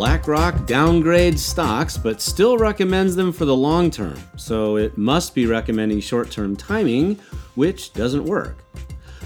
BlackRock 0.00 0.54
downgrades 0.66 1.40
stocks 1.40 1.98
but 1.98 2.22
still 2.22 2.56
recommends 2.56 3.14
them 3.14 3.30
for 3.30 3.44
the 3.44 3.54
long 3.54 3.90
term, 3.90 4.16
so 4.34 4.76
it 4.78 4.96
must 4.96 5.34
be 5.34 5.44
recommending 5.44 6.00
short 6.00 6.30
term 6.30 6.56
timing, 6.56 7.16
which 7.54 7.92
doesn't 7.92 8.24
work. 8.24 8.64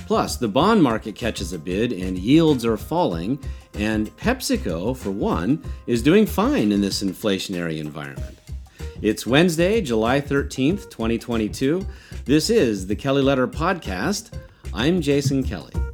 Plus, 0.08 0.36
the 0.36 0.48
bond 0.48 0.82
market 0.82 1.14
catches 1.14 1.52
a 1.52 1.60
bid 1.60 1.92
and 1.92 2.18
yields 2.18 2.64
are 2.64 2.76
falling, 2.76 3.38
and 3.74 4.10
PepsiCo, 4.16 4.96
for 4.96 5.12
one, 5.12 5.62
is 5.86 6.02
doing 6.02 6.26
fine 6.26 6.72
in 6.72 6.80
this 6.80 7.04
inflationary 7.04 7.78
environment. 7.78 8.36
It's 9.00 9.24
Wednesday, 9.24 9.80
July 9.80 10.20
13th, 10.20 10.90
2022. 10.90 11.86
This 12.24 12.50
is 12.50 12.88
the 12.88 12.96
Kelly 12.96 13.22
Letter 13.22 13.46
Podcast. 13.46 14.36
I'm 14.74 15.00
Jason 15.00 15.44
Kelly. 15.44 15.93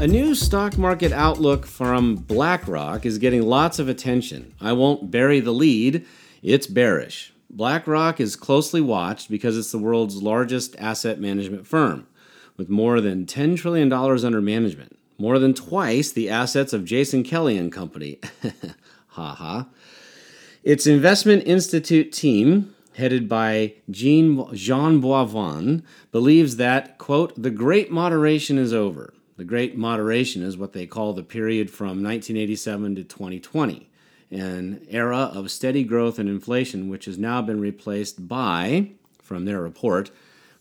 A 0.00 0.06
new 0.06 0.34
stock 0.34 0.78
market 0.78 1.12
outlook 1.12 1.66
from 1.66 2.14
BlackRock 2.14 3.04
is 3.04 3.18
getting 3.18 3.42
lots 3.42 3.78
of 3.78 3.86
attention. 3.86 4.54
I 4.58 4.72
won't 4.72 5.10
bury 5.10 5.40
the 5.40 5.52
lead, 5.52 6.06
it's 6.42 6.66
bearish. 6.66 7.34
BlackRock 7.50 8.18
is 8.18 8.34
closely 8.34 8.80
watched 8.80 9.30
because 9.30 9.58
it's 9.58 9.70
the 9.70 9.76
world's 9.76 10.22
largest 10.22 10.74
asset 10.78 11.20
management 11.20 11.66
firm, 11.66 12.06
with 12.56 12.70
more 12.70 13.02
than 13.02 13.26
$10 13.26 13.58
trillion 13.58 13.92
under 13.92 14.40
management, 14.40 14.98
more 15.18 15.38
than 15.38 15.52
twice 15.52 16.10
the 16.10 16.30
assets 16.30 16.72
of 16.72 16.86
Jason 16.86 17.22
Kelly 17.22 17.58
and 17.58 17.70
Company. 17.70 18.18
ha 19.08 19.34
ha. 19.34 19.66
Its 20.64 20.86
investment 20.86 21.46
institute 21.46 22.10
team, 22.10 22.74
headed 22.94 23.28
by 23.28 23.74
Jean, 23.90 24.48
Jean 24.54 25.02
Boivin, 25.02 25.82
believes 26.10 26.56
that, 26.56 26.96
quote, 26.96 27.34
the 27.40 27.50
great 27.50 27.90
moderation 27.90 28.56
is 28.56 28.72
over. 28.72 29.12
The 29.40 29.46
Great 29.46 29.74
Moderation 29.74 30.42
is 30.42 30.58
what 30.58 30.74
they 30.74 30.86
call 30.86 31.14
the 31.14 31.22
period 31.22 31.70
from 31.70 32.04
1987 32.04 32.96
to 32.96 33.04
2020, 33.04 33.88
an 34.30 34.86
era 34.90 35.16
of 35.16 35.50
steady 35.50 35.82
growth 35.82 36.18
and 36.18 36.28
inflation, 36.28 36.90
which 36.90 37.06
has 37.06 37.16
now 37.16 37.40
been 37.40 37.58
replaced 37.58 38.28
by, 38.28 38.90
from 39.22 39.46
their 39.46 39.62
report, 39.62 40.10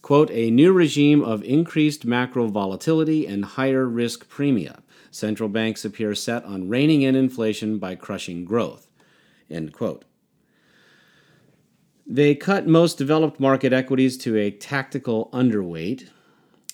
quote, 0.01 0.31
a 0.31 0.49
new 0.49 0.71
regime 0.71 1.21
of 1.21 1.43
increased 1.43 2.05
macro 2.05 2.47
volatility 2.47 3.27
and 3.27 3.43
higher 3.43 3.85
risk 3.85 4.29
premia. 4.29 4.79
Central 5.11 5.49
banks 5.49 5.83
appear 5.83 6.15
set 6.15 6.45
on 6.45 6.69
reining 6.69 7.01
in 7.01 7.17
inflation 7.17 7.79
by 7.79 7.95
crushing 7.95 8.45
growth, 8.45 8.87
end 9.51 9.73
quote. 9.73 10.05
They 12.07 12.33
cut 12.33 12.65
most 12.65 12.97
developed 12.97 13.41
market 13.41 13.73
equities 13.73 14.17
to 14.19 14.37
a 14.37 14.51
tactical 14.51 15.29
underweight, 15.33 16.07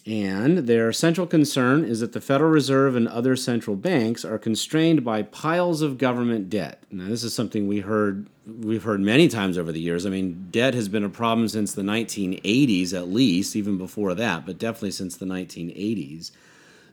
and 0.06 0.60
their 0.60 0.94
central 0.94 1.26
concern 1.26 1.84
is 1.84 2.00
that 2.00 2.14
the 2.14 2.22
Federal 2.22 2.52
Reserve 2.52 2.96
and 2.96 3.08
other 3.08 3.36
central 3.36 3.76
banks 3.76 4.24
are 4.24 4.38
constrained 4.38 5.04
by 5.04 5.24
piles 5.24 5.82
of 5.82 5.98
government 5.98 6.48
debt. 6.48 6.84
Now, 6.92 7.08
this 7.08 7.24
is 7.24 7.34
something 7.34 7.68
we 7.68 7.80
heard 7.80 8.28
we've 8.46 8.84
heard 8.84 9.00
many 9.00 9.28
times 9.28 9.58
over 9.58 9.72
the 9.72 9.82
years. 9.82 10.06
I 10.06 10.12
mean, 10.12 10.50
debt 10.52 10.76
has 10.76 10.88
been 10.88 11.04
a 11.04 11.10
problem 11.10 11.48
since 11.48 11.74
the 11.74 11.82
1980s, 11.82 12.94
at 12.94 13.08
least, 13.08 13.56
even 13.56 13.80
before 13.80 14.14
that, 14.14 14.46
but 14.46 14.60
definitely 14.60 14.92
since 14.92 15.18
the 15.18 15.26
1980s. 15.26 16.30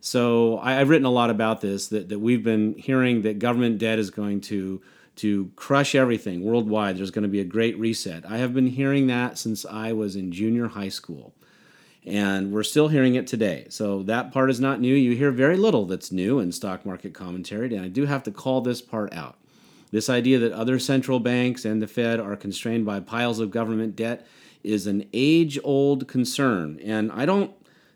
So 0.01 0.59
I, 0.61 0.73
have 0.73 0.89
written 0.89 1.05
a 1.05 1.11
lot 1.11 1.29
about 1.29 1.61
this. 1.61 1.89
That, 1.89 2.09
that 2.09 2.19
we've 2.19 2.43
been 2.43 2.75
hearing 2.79 3.21
that 3.23 3.39
government 3.39 3.77
debt 3.77 3.99
is 3.99 4.11
going 4.11 4.41
to 4.43 4.81
to 5.17 5.51
crush 5.57 5.95
everything 5.95 6.43
worldwide. 6.43 6.97
There's 6.97 7.11
going 7.11 7.25
to 7.25 7.29
be 7.29 7.41
a 7.41 7.45
great 7.45 7.79
reset. 7.79 8.25
I 8.25 8.39
have 8.39 8.55
been 8.55 8.69
hearing 8.69 9.09
that 9.09 9.37
since 9.37 9.67
I 9.67 9.93
was 9.93 10.17
in 10.17 10.33
junior 10.33 10.69
high 10.69 10.89
school 10.89 11.35
and 12.05 12.53
we're 12.53 12.63
still 12.63 12.89
hearing 12.89 13.15
it 13.15 13.27
today. 13.27 13.67
So 13.69 14.03
that 14.05 14.33
part 14.33 14.51
is 14.51 14.61
not 14.61 14.81
new. 14.81 14.95
You 14.95 15.17
hear 15.17 15.31
very 15.31 15.57
little 15.57 15.87
that's 15.87 16.11
new 16.11 16.39
in 16.41 16.53
stock 16.53 16.85
market 16.85 17.15
commentary, 17.15 17.75
and 17.75 17.85
I 17.85 17.89
do 17.89 18.07
have 18.07 18.23
to 18.25 18.31
call 18.31 18.61
this 18.61 18.83
part 18.83 19.13
out. 19.13 19.37
This 19.91 20.09
idea 20.09 20.39
that 20.39 20.53
other 20.53 20.79
central 20.79 21.21
banks 21.21 21.65
and 21.65 21.81
the 21.81 21.87
Fed 21.87 22.19
are 22.19 22.35
constrained 22.35 22.87
by 22.87 23.01
piles 23.01 23.39
of 23.39 23.51
government 23.51 23.95
debt 23.95 24.27
is 24.65 24.87
an 24.87 25.05
age 25.13 25.59
old 25.63 26.09
concern, 26.09 26.81
and 26.83 27.13
I 27.13 27.27
don't 27.27 27.53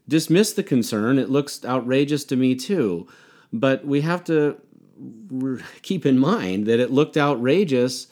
dismiss 0.07 0.53
the 0.53 0.63
concern. 0.63 1.19
It 1.19 1.31
looks 1.31 1.65
outrageous 1.65 2.25
to 2.25 2.37
me 2.37 2.55
too, 2.55 3.09
but 3.53 3.85
we 3.85 4.03
have 4.03 4.23
to 4.25 4.61
keep 5.83 6.07
in 6.07 6.19
mind 6.19 6.67
that 6.67 6.81
it 6.81 6.91
looked 6.91 7.17
outrageous 7.17 8.09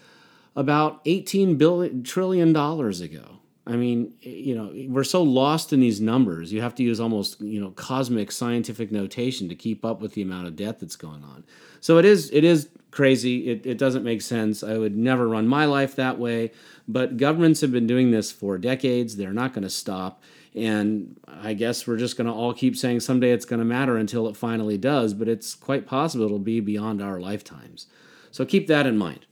about 0.56 1.00
18 1.04 1.56
billion 1.56 2.02
trillion 2.02 2.52
dollars 2.52 3.00
ago. 3.00 3.33
I 3.66 3.76
mean, 3.76 4.14
eh, 4.24 4.28
you 4.28 4.54
know, 4.54 4.72
we're 4.88 5.04
so 5.04 5.22
lost 5.22 5.72
in 5.72 5.80
these 5.80 6.00
numbers. 6.00 6.52
You 6.52 6.60
have 6.60 6.74
to 6.76 6.82
use 6.82 7.00
almost, 7.00 7.40
you 7.40 7.60
know, 7.60 7.70
cosmic 7.70 8.30
scientific 8.30 8.92
notation 8.92 9.48
to 9.48 9.54
keep 9.54 9.84
up 9.84 10.00
with 10.00 10.14
the 10.14 10.22
amount 10.22 10.46
of 10.46 10.56
debt 10.56 10.80
that's 10.80 10.96
going 10.96 11.22
on. 11.24 11.44
So 11.80 11.98
it 11.98 12.04
is 12.04 12.30
it 12.32 12.44
is 12.44 12.68
crazy. 12.90 13.50
It, 13.50 13.66
it 13.66 13.78
doesn't 13.78 14.04
make 14.04 14.22
sense. 14.22 14.62
I 14.62 14.78
would 14.78 14.96
never 14.96 15.28
run 15.28 15.48
my 15.48 15.64
life 15.64 15.96
that 15.96 16.18
way. 16.18 16.52
But 16.86 17.16
governments 17.16 17.60
have 17.62 17.72
been 17.72 17.86
doing 17.86 18.10
this 18.10 18.30
for 18.30 18.58
decades. 18.58 19.16
They're 19.16 19.32
not 19.32 19.52
going 19.52 19.64
to 19.64 19.70
stop. 19.70 20.22
And 20.54 21.18
I 21.26 21.54
guess 21.54 21.86
we're 21.86 21.96
just 21.96 22.16
going 22.16 22.28
to 22.28 22.32
all 22.32 22.54
keep 22.54 22.76
saying 22.76 23.00
someday 23.00 23.32
it's 23.32 23.44
going 23.46 23.58
to 23.58 23.64
matter 23.64 23.96
until 23.96 24.28
it 24.28 24.36
finally 24.36 24.78
does. 24.78 25.14
But 25.14 25.28
it's 25.28 25.54
quite 25.54 25.86
possible 25.86 26.26
it'll 26.26 26.38
be 26.38 26.60
beyond 26.60 27.02
our 27.02 27.18
lifetimes. 27.18 27.86
So 28.30 28.44
keep 28.44 28.66
that 28.68 28.86
in 28.86 28.98
mind. 28.98 29.26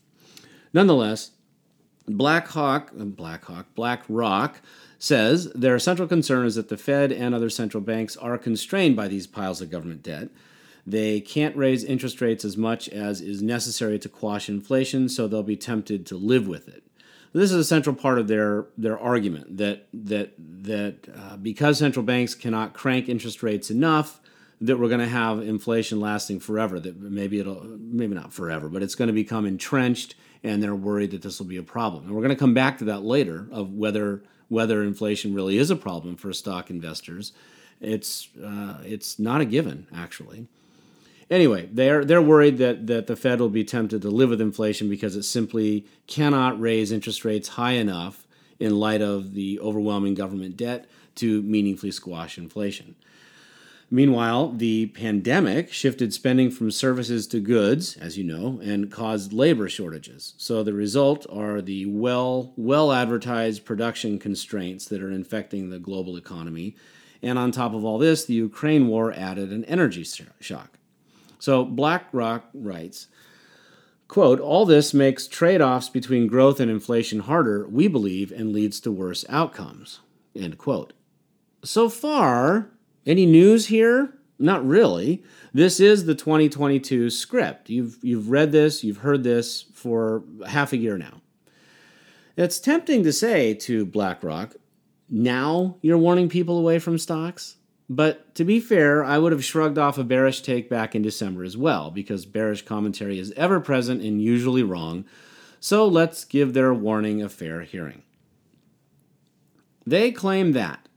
Nonetheless, 0.73 1.33
Blackhawk, 2.09 2.91
Hawk, 3.45 3.67
Black 3.75 4.05
Rock 4.09 4.61
says 4.99 5.53
their 5.53 5.79
central 5.79 6.09
concern 6.09 6.47
is 6.47 6.55
that 6.55 6.69
the 6.69 6.77
Fed 6.77 7.13
and 7.13 7.35
other 7.35 7.51
central 7.51 7.81
banks 7.81 8.17
are 8.17 8.39
constrained 8.39 8.97
by 8.97 9.09
these 9.09 9.27
piles 9.27 9.61
of 9.61 9.71
government 9.71 10.03
debt. 10.03 10.29
They 10.87 11.21
can't 11.21 11.57
raise 11.57 11.85
interest 11.85 12.21
rates 12.21 12.45
as 12.45 12.57
much 12.57 12.89
as 12.89 13.21
is 13.21 13.43
necessary 13.43 13.99
to 14.01 14.09
quash 14.09 14.49
inflation, 14.49 15.09
so 15.09 15.29
they'll 15.29 15.43
be 15.43 15.57
tempted 15.57 16.07
to 16.07 16.17
live 16.17 16.49
with 16.49 16.69
it. 16.69 16.83
This 17.33 17.51
is 17.51 17.57
a 17.57 17.65
central 17.65 17.97
part 17.97 18.19
of 18.19 18.29
their, 18.29 18.67
their 18.77 18.99
argument 18.99 19.57
that 19.57 19.87
that 19.95 20.35
that 20.39 21.09
uh, 21.17 21.37
because 21.37 21.79
central 21.79 22.05
banks 22.05 22.35
cannot 22.35 22.75
crank 22.75 23.09
interest 23.09 23.43
rates 23.43 23.71
enough, 23.71 24.21
that 24.63 24.79
we're 24.79 24.89
going 24.89 25.01
to 25.01 25.09
have 25.09 25.41
inflation 25.41 26.01
lasting 26.01 26.41
forever. 26.41 26.81
That 26.81 27.01
maybe 27.01 27.41
it'll 27.41 27.65
maybe 27.79 28.15
not 28.15 28.33
forever, 28.33 28.69
but 28.69 28.83
it's 28.83 28.95
going 28.95 29.09
to 29.09 29.15
become 29.15 29.45
entrenched 29.45 30.15
and 30.45 30.63
they're 30.63 30.75
worried 30.75 31.13
that 31.13 31.23
this 31.23 31.39
will 31.39 31.47
be 31.47 31.57
a 31.57 31.63
problem. 31.63 32.05
And 32.05 32.15
we're 32.15 32.23
going 32.23 32.31
to 32.31 32.37
come 32.37 32.55
back 32.55 32.79
to 32.79 32.85
that 32.87 33.03
later 33.03 33.49
of 33.51 33.73
whether 33.73 34.23
whether 34.49 34.83
inflation 34.83 35.35
really 35.35 35.57
is 35.57 35.71
a 35.71 35.77
problem 35.77 36.17
for 36.17 36.33
stock 36.33 36.69
investors. 36.69 37.33
It's 37.81 38.29
uh, 38.43 38.79
it's 38.85 39.19
not 39.19 39.41
a 39.41 39.45
given 39.45 39.87
actually. 39.95 40.47
Anyway, 41.31 41.69
they're 41.73 42.05
they're 42.05 42.23
worried 42.23 42.59
that 42.59 42.87
that 42.87 43.07
the 43.07 43.17
Fed 43.17 43.41
will 43.41 43.49
be 43.49 43.65
tempted 43.65 44.03
to 44.03 44.11
live 44.11 44.31
with 44.31 44.41
inflation 44.41 44.89
because 44.89 45.17
it 45.17 45.23
simply 45.23 45.87
cannot 46.07 46.61
raise 46.61 46.93
interest 46.93 47.25
rates 47.25 47.49
high 47.49 47.73
enough 47.73 48.27
in 48.61 48.79
light 48.79 49.01
of 49.01 49.35
the 49.35 49.59
overwhelming 49.61 50.15
government 50.15 50.57
debt 50.57 50.87
to 51.17 51.43
meaningfully 51.43 51.91
squash 51.91 52.39
inflation. 52.39 52.95
Meanwhile, 53.95 54.53
the 54.53 54.87
pandemic 54.87 55.71
shifted 55.71 56.15
spending 56.15 56.51
from 56.51 56.71
services 56.71 57.27
to 57.27 57.41
goods, 57.41 57.95
as 57.99 58.17
you 58.17 58.25
know, 58.25 58.59
and 58.65 58.91
caused 58.91 59.35
labor 59.35 59.69
shortages. 59.69 60.33
So 60.39 60.63
the 60.63 60.73
result 60.73 61.27
are 61.29 61.61
the 61.61 61.85
well 61.85 62.55
well 62.57 62.91
advertised 62.91 63.67
production 63.67 64.19
constraints 64.19 64.87
that 64.87 65.03
are 65.03 65.11
infecting 65.11 65.69
the 65.69 65.79
global 65.79 66.17
economy. 66.17 66.75
And 67.21 67.39
on 67.39 67.53
top 67.53 67.75
of 67.75 67.85
all 67.85 67.99
this, 67.99 68.25
the 68.25 68.33
Ukraine 68.33 68.89
war 68.89 69.13
added 69.13 69.53
an 69.53 69.67
energy 69.67 70.07
shock. 70.41 70.79
So 71.39 71.63
BlackRock 71.63 72.47
writes, 72.55 73.09
quote, 74.09 74.41
all 74.41 74.65
this 74.65 74.95
makes 74.95 75.27
trade-offs 75.27 75.91
between 75.91 76.29
growth 76.29 76.61
and 76.61 76.71
inflation 76.71 77.21
harder, 77.21 77.69
we 77.69 77.89
believe, 77.89 78.33
and 78.33 78.55
leads 78.55 78.81
to 78.81 78.91
worse 78.91 79.27
outcomes. 79.29 80.01
End 80.35 80.57
quote. 80.57 80.95
So 81.63 81.91
far, 81.91 82.71
any 83.07 83.27
news 83.27 83.67
here? 83.67 84.15
Not 84.39 84.67
really. 84.67 85.23
This 85.53 85.81
is 85.81 86.05
the 86.05 86.15
2022 86.15 87.11
script. 87.11 87.71
You've, 87.71 87.99
you've 88.03 88.31
read 88.31 88.53
this, 88.53 88.83
you've 88.83 88.99
heard 88.99 89.23
this 89.23 89.63
for 89.73 90.25
half 90.47 90.73
a 90.73 90.77
year 90.77 90.99
now. 90.99 91.21
It's 92.37 92.59
tempting 92.59 93.05
to 93.05 93.13
say 93.13 93.55
to 93.55 93.85
BlackRock, 93.85 94.57
now 95.09 95.77
you're 95.83 95.99
warning 95.99 96.29
people 96.29 96.59
away 96.59 96.79
from 96.79 96.99
stocks. 96.99 97.57
But 97.89 98.35
to 98.37 98.45
be 98.45 98.59
fair, 98.59 99.05
I 99.05 99.19
would 99.19 99.33
have 99.33 99.45
shrugged 99.45 99.77
off 99.77 99.99
a 99.99 100.05
bearish 100.05 100.41
take 100.41 100.71
back 100.71 100.95
in 100.95 101.03
December 101.03 101.45
as 101.45 101.57
well, 101.57 101.91
because 101.91 102.25
bearish 102.25 102.63
commentary 102.63 103.19
is 103.19 103.33
ever 103.33 103.61
present 103.61 104.03
and 104.03 104.23
usually 104.23 104.63
wrong. 104.63 105.05
So 105.61 105.87
let's 105.87 106.25
give 106.25 106.55
their 106.55 106.73
warning 106.73 107.23
a 107.23 107.29
fair 107.29 107.61
hearing. 107.63 108.03
They 109.87 110.11
claim 110.11 110.53
that 110.53 110.89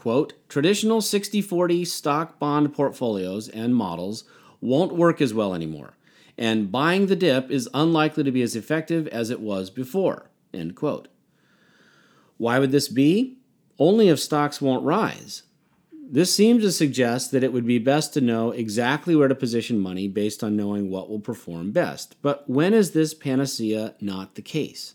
quote, 0.00 0.32
traditional 0.48 1.00
60 1.00 1.42
40 1.42 1.84
stock 1.84 2.38
bond 2.38 2.74
portfolios 2.74 3.48
and 3.48 3.74
models 3.76 4.24
won't 4.60 4.94
work 4.94 5.20
as 5.20 5.32
well 5.32 5.54
anymore, 5.54 5.94
and 6.36 6.72
buying 6.72 7.06
the 7.06 7.16
dip 7.16 7.50
is 7.50 7.68
unlikely 7.72 8.24
to 8.24 8.32
be 8.32 8.42
as 8.42 8.56
effective 8.56 9.06
as 9.08 9.30
it 9.30 9.40
was 9.40 9.70
before, 9.70 10.30
end 10.52 10.74
quote. 10.74 11.08
Why 12.36 12.58
would 12.58 12.72
this 12.72 12.88
be? 12.88 13.36
only 13.80 14.08
if 14.08 14.20
stocks 14.20 14.60
won't 14.60 14.84
rise. 14.84 15.42
This 16.12 16.32
seems 16.32 16.62
to 16.62 16.70
suggest 16.70 17.32
that 17.32 17.42
it 17.42 17.52
would 17.52 17.66
be 17.66 17.78
best 17.78 18.12
to 18.14 18.20
know 18.20 18.50
exactly 18.50 19.16
where 19.16 19.28
to 19.28 19.34
position 19.34 19.78
money 19.78 20.06
based 20.06 20.44
on 20.44 20.56
knowing 20.56 20.90
what 20.90 21.08
will 21.08 21.20
perform 21.20 21.72
best. 21.72 22.16
But 22.20 22.48
when 22.48 22.74
is 22.74 22.90
this 22.90 23.14
panacea 23.14 23.94
not 24.00 24.34
the 24.34 24.42
case? 24.42 24.94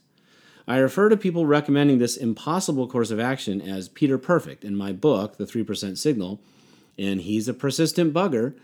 I 0.67 0.77
refer 0.77 1.09
to 1.09 1.17
people 1.17 1.45
recommending 1.45 1.99
this 1.99 2.17
impossible 2.17 2.87
course 2.87 3.11
of 3.11 3.19
action 3.19 3.61
as 3.61 3.87
Peter 3.87 4.17
Perfect 4.17 4.63
in 4.63 4.75
my 4.75 4.91
book, 4.91 5.37
The 5.37 5.45
3% 5.45 5.97
Signal, 5.97 6.39
and 6.97 7.21
he's 7.21 7.47
a 7.47 7.53
persistent 7.53 8.13
bugger. 8.13 8.55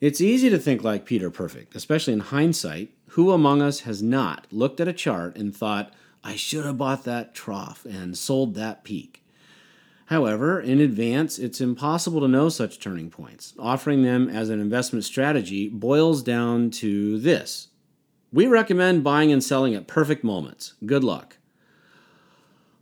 It's 0.00 0.20
easy 0.20 0.48
to 0.48 0.58
think 0.58 0.82
like 0.82 1.04
Peter 1.04 1.30
Perfect, 1.30 1.74
especially 1.74 2.14
in 2.14 2.20
hindsight. 2.20 2.90
Who 3.12 3.32
among 3.32 3.60
us 3.60 3.80
has 3.80 4.02
not 4.02 4.46
looked 4.50 4.80
at 4.80 4.88
a 4.88 4.92
chart 4.92 5.36
and 5.36 5.54
thought, 5.54 5.92
I 6.24 6.36
should 6.36 6.64
have 6.64 6.78
bought 6.78 7.04
that 7.04 7.34
trough 7.34 7.84
and 7.84 8.16
sold 8.16 8.54
that 8.54 8.84
peak? 8.84 9.22
However, 10.06 10.58
in 10.58 10.80
advance, 10.80 11.38
it's 11.38 11.60
impossible 11.60 12.22
to 12.22 12.28
know 12.28 12.48
such 12.48 12.80
turning 12.80 13.10
points. 13.10 13.52
Offering 13.58 14.02
them 14.02 14.30
as 14.30 14.48
an 14.48 14.60
investment 14.60 15.04
strategy 15.04 15.68
boils 15.68 16.22
down 16.22 16.70
to 16.70 17.18
this 17.18 17.68
We 18.32 18.46
recommend 18.46 19.04
buying 19.04 19.32
and 19.32 19.42
selling 19.42 19.74
at 19.74 19.86
perfect 19.86 20.22
moments. 20.22 20.74
Good 20.84 21.04
luck. 21.04 21.38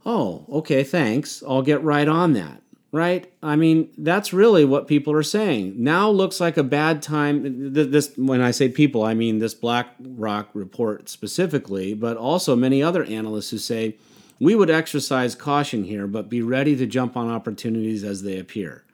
Oh, 0.05 0.47
okay, 0.49 0.85
thanks. 0.85 1.43
I'll 1.47 1.63
get 1.63 1.83
right 1.83 2.09
on 2.09 2.33
that. 2.35 2.63
Right? 2.93 3.31
I 3.43 3.57
mean, 3.57 3.91
that's 3.99 4.33
really 4.33 4.65
what 4.65 4.87
people 4.87 5.13
are 5.13 5.23
saying. 5.23 5.75
Now 5.77 6.09
looks 6.09 6.41
like 6.41 6.57
a 6.57 6.63
bad 6.63 7.03
time. 7.03 7.75
This, 7.75 8.13
when 8.17 8.41
I 8.41 8.53
say 8.53 8.71
people, 8.71 9.03
I 9.03 9.13
mean 9.13 9.39
this 9.39 9.53
BlackRock 9.53 10.49
report 10.55 11.11
specifically, 11.11 11.93
but 11.93 12.17
also 12.17 12.57
many 12.57 12.83
other 12.83 13.05
analysts 13.05 13.51
who 13.51 13.59
say, 13.59 13.99
we 14.41 14.55
would 14.55 14.71
exercise 14.71 15.35
caution 15.35 15.85
here, 15.85 16.07
but 16.07 16.31
be 16.31 16.41
ready 16.41 16.75
to 16.77 16.87
jump 16.87 17.17
on 17.17 17.29
opportunities 17.29 18.03
as 18.03 18.23
they 18.23 18.39
appear. 18.39 18.85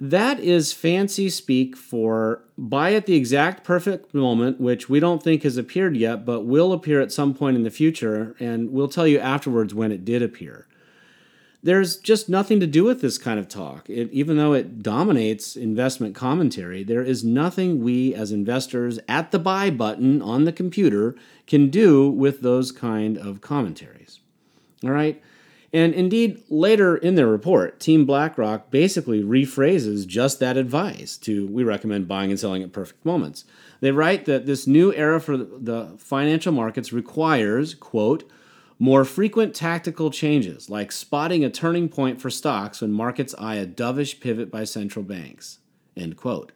That 0.00 0.40
is 0.40 0.72
fancy 0.72 1.28
speak 1.28 1.76
for 1.76 2.42
buy 2.58 2.94
at 2.94 3.06
the 3.06 3.14
exact 3.14 3.62
perfect 3.62 4.14
moment, 4.14 4.60
which 4.60 4.88
we 4.88 5.00
don't 5.00 5.22
think 5.22 5.42
has 5.42 5.56
appeared 5.56 5.96
yet, 5.96 6.24
but 6.24 6.42
will 6.42 6.72
appear 6.72 7.00
at 7.00 7.12
some 7.12 7.34
point 7.34 7.56
in 7.56 7.62
the 7.62 7.70
future, 7.70 8.34
and 8.40 8.70
we'll 8.70 8.88
tell 8.88 9.06
you 9.06 9.18
afterwards 9.18 9.74
when 9.74 9.92
it 9.92 10.04
did 10.04 10.22
appear. 10.22 10.66
There's 11.62 11.96
just 11.96 12.28
nothing 12.28 12.60
to 12.60 12.66
do 12.66 12.84
with 12.84 13.00
this 13.00 13.18
kind 13.18 13.40
of 13.40 13.48
talk. 13.48 13.90
It, 13.90 14.10
even 14.12 14.36
though 14.36 14.52
it 14.52 14.82
dominates 14.82 15.56
investment 15.56 16.14
commentary, 16.14 16.84
there 16.84 17.02
is 17.02 17.24
nothing 17.24 17.82
we 17.82 18.14
as 18.14 18.30
investors 18.30 18.98
at 19.08 19.30
the 19.32 19.38
buy 19.38 19.70
button 19.70 20.22
on 20.22 20.44
the 20.44 20.52
computer 20.52 21.16
can 21.46 21.68
do 21.68 22.08
with 22.08 22.40
those 22.40 22.70
kind 22.70 23.18
of 23.18 23.40
commentaries. 23.40 24.20
All 24.84 24.90
right? 24.90 25.20
And 25.76 25.92
indeed, 25.92 26.42
later 26.48 26.96
in 26.96 27.16
their 27.16 27.26
report, 27.26 27.80
Team 27.80 28.06
BlackRock 28.06 28.70
basically 28.70 29.22
rephrases 29.22 30.06
just 30.06 30.40
that 30.40 30.56
advice 30.56 31.18
to 31.18 31.46
we 31.48 31.64
recommend 31.64 32.08
buying 32.08 32.30
and 32.30 32.40
selling 32.40 32.62
at 32.62 32.72
perfect 32.72 33.04
moments. 33.04 33.44
They 33.80 33.90
write 33.90 34.24
that 34.24 34.46
this 34.46 34.66
new 34.66 34.90
era 34.94 35.20
for 35.20 35.36
the 35.36 35.94
financial 35.98 36.50
markets 36.50 36.94
requires, 36.94 37.74
quote, 37.74 38.24
more 38.78 39.04
frequent 39.04 39.54
tactical 39.54 40.10
changes, 40.10 40.70
like 40.70 40.92
spotting 40.92 41.44
a 41.44 41.50
turning 41.50 41.90
point 41.90 42.22
for 42.22 42.30
stocks 42.30 42.80
when 42.80 42.90
markets 42.90 43.34
eye 43.38 43.56
a 43.56 43.66
dovish 43.66 44.18
pivot 44.18 44.50
by 44.50 44.64
central 44.64 45.02
banks. 45.04 45.58
End 45.94 46.16
quote. 46.16 46.52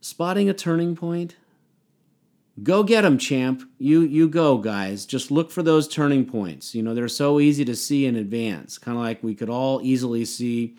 Spotting 0.00 0.48
a 0.48 0.54
turning 0.54 0.96
point? 0.96 1.36
Go 2.62 2.82
get 2.82 3.02
them, 3.02 3.16
champ. 3.16 3.62
You 3.78 4.02
you 4.02 4.28
go, 4.28 4.58
guys. 4.58 5.06
Just 5.06 5.30
look 5.30 5.50
for 5.50 5.62
those 5.62 5.88
turning 5.88 6.26
points. 6.26 6.74
You 6.74 6.82
know 6.82 6.94
they're 6.94 7.08
so 7.08 7.40
easy 7.40 7.64
to 7.64 7.74
see 7.74 8.04
in 8.04 8.14
advance. 8.14 8.76
Kind 8.76 8.98
of 8.98 9.02
like 9.02 9.22
we 9.22 9.34
could 9.34 9.48
all 9.48 9.80
easily 9.82 10.24
see. 10.24 10.76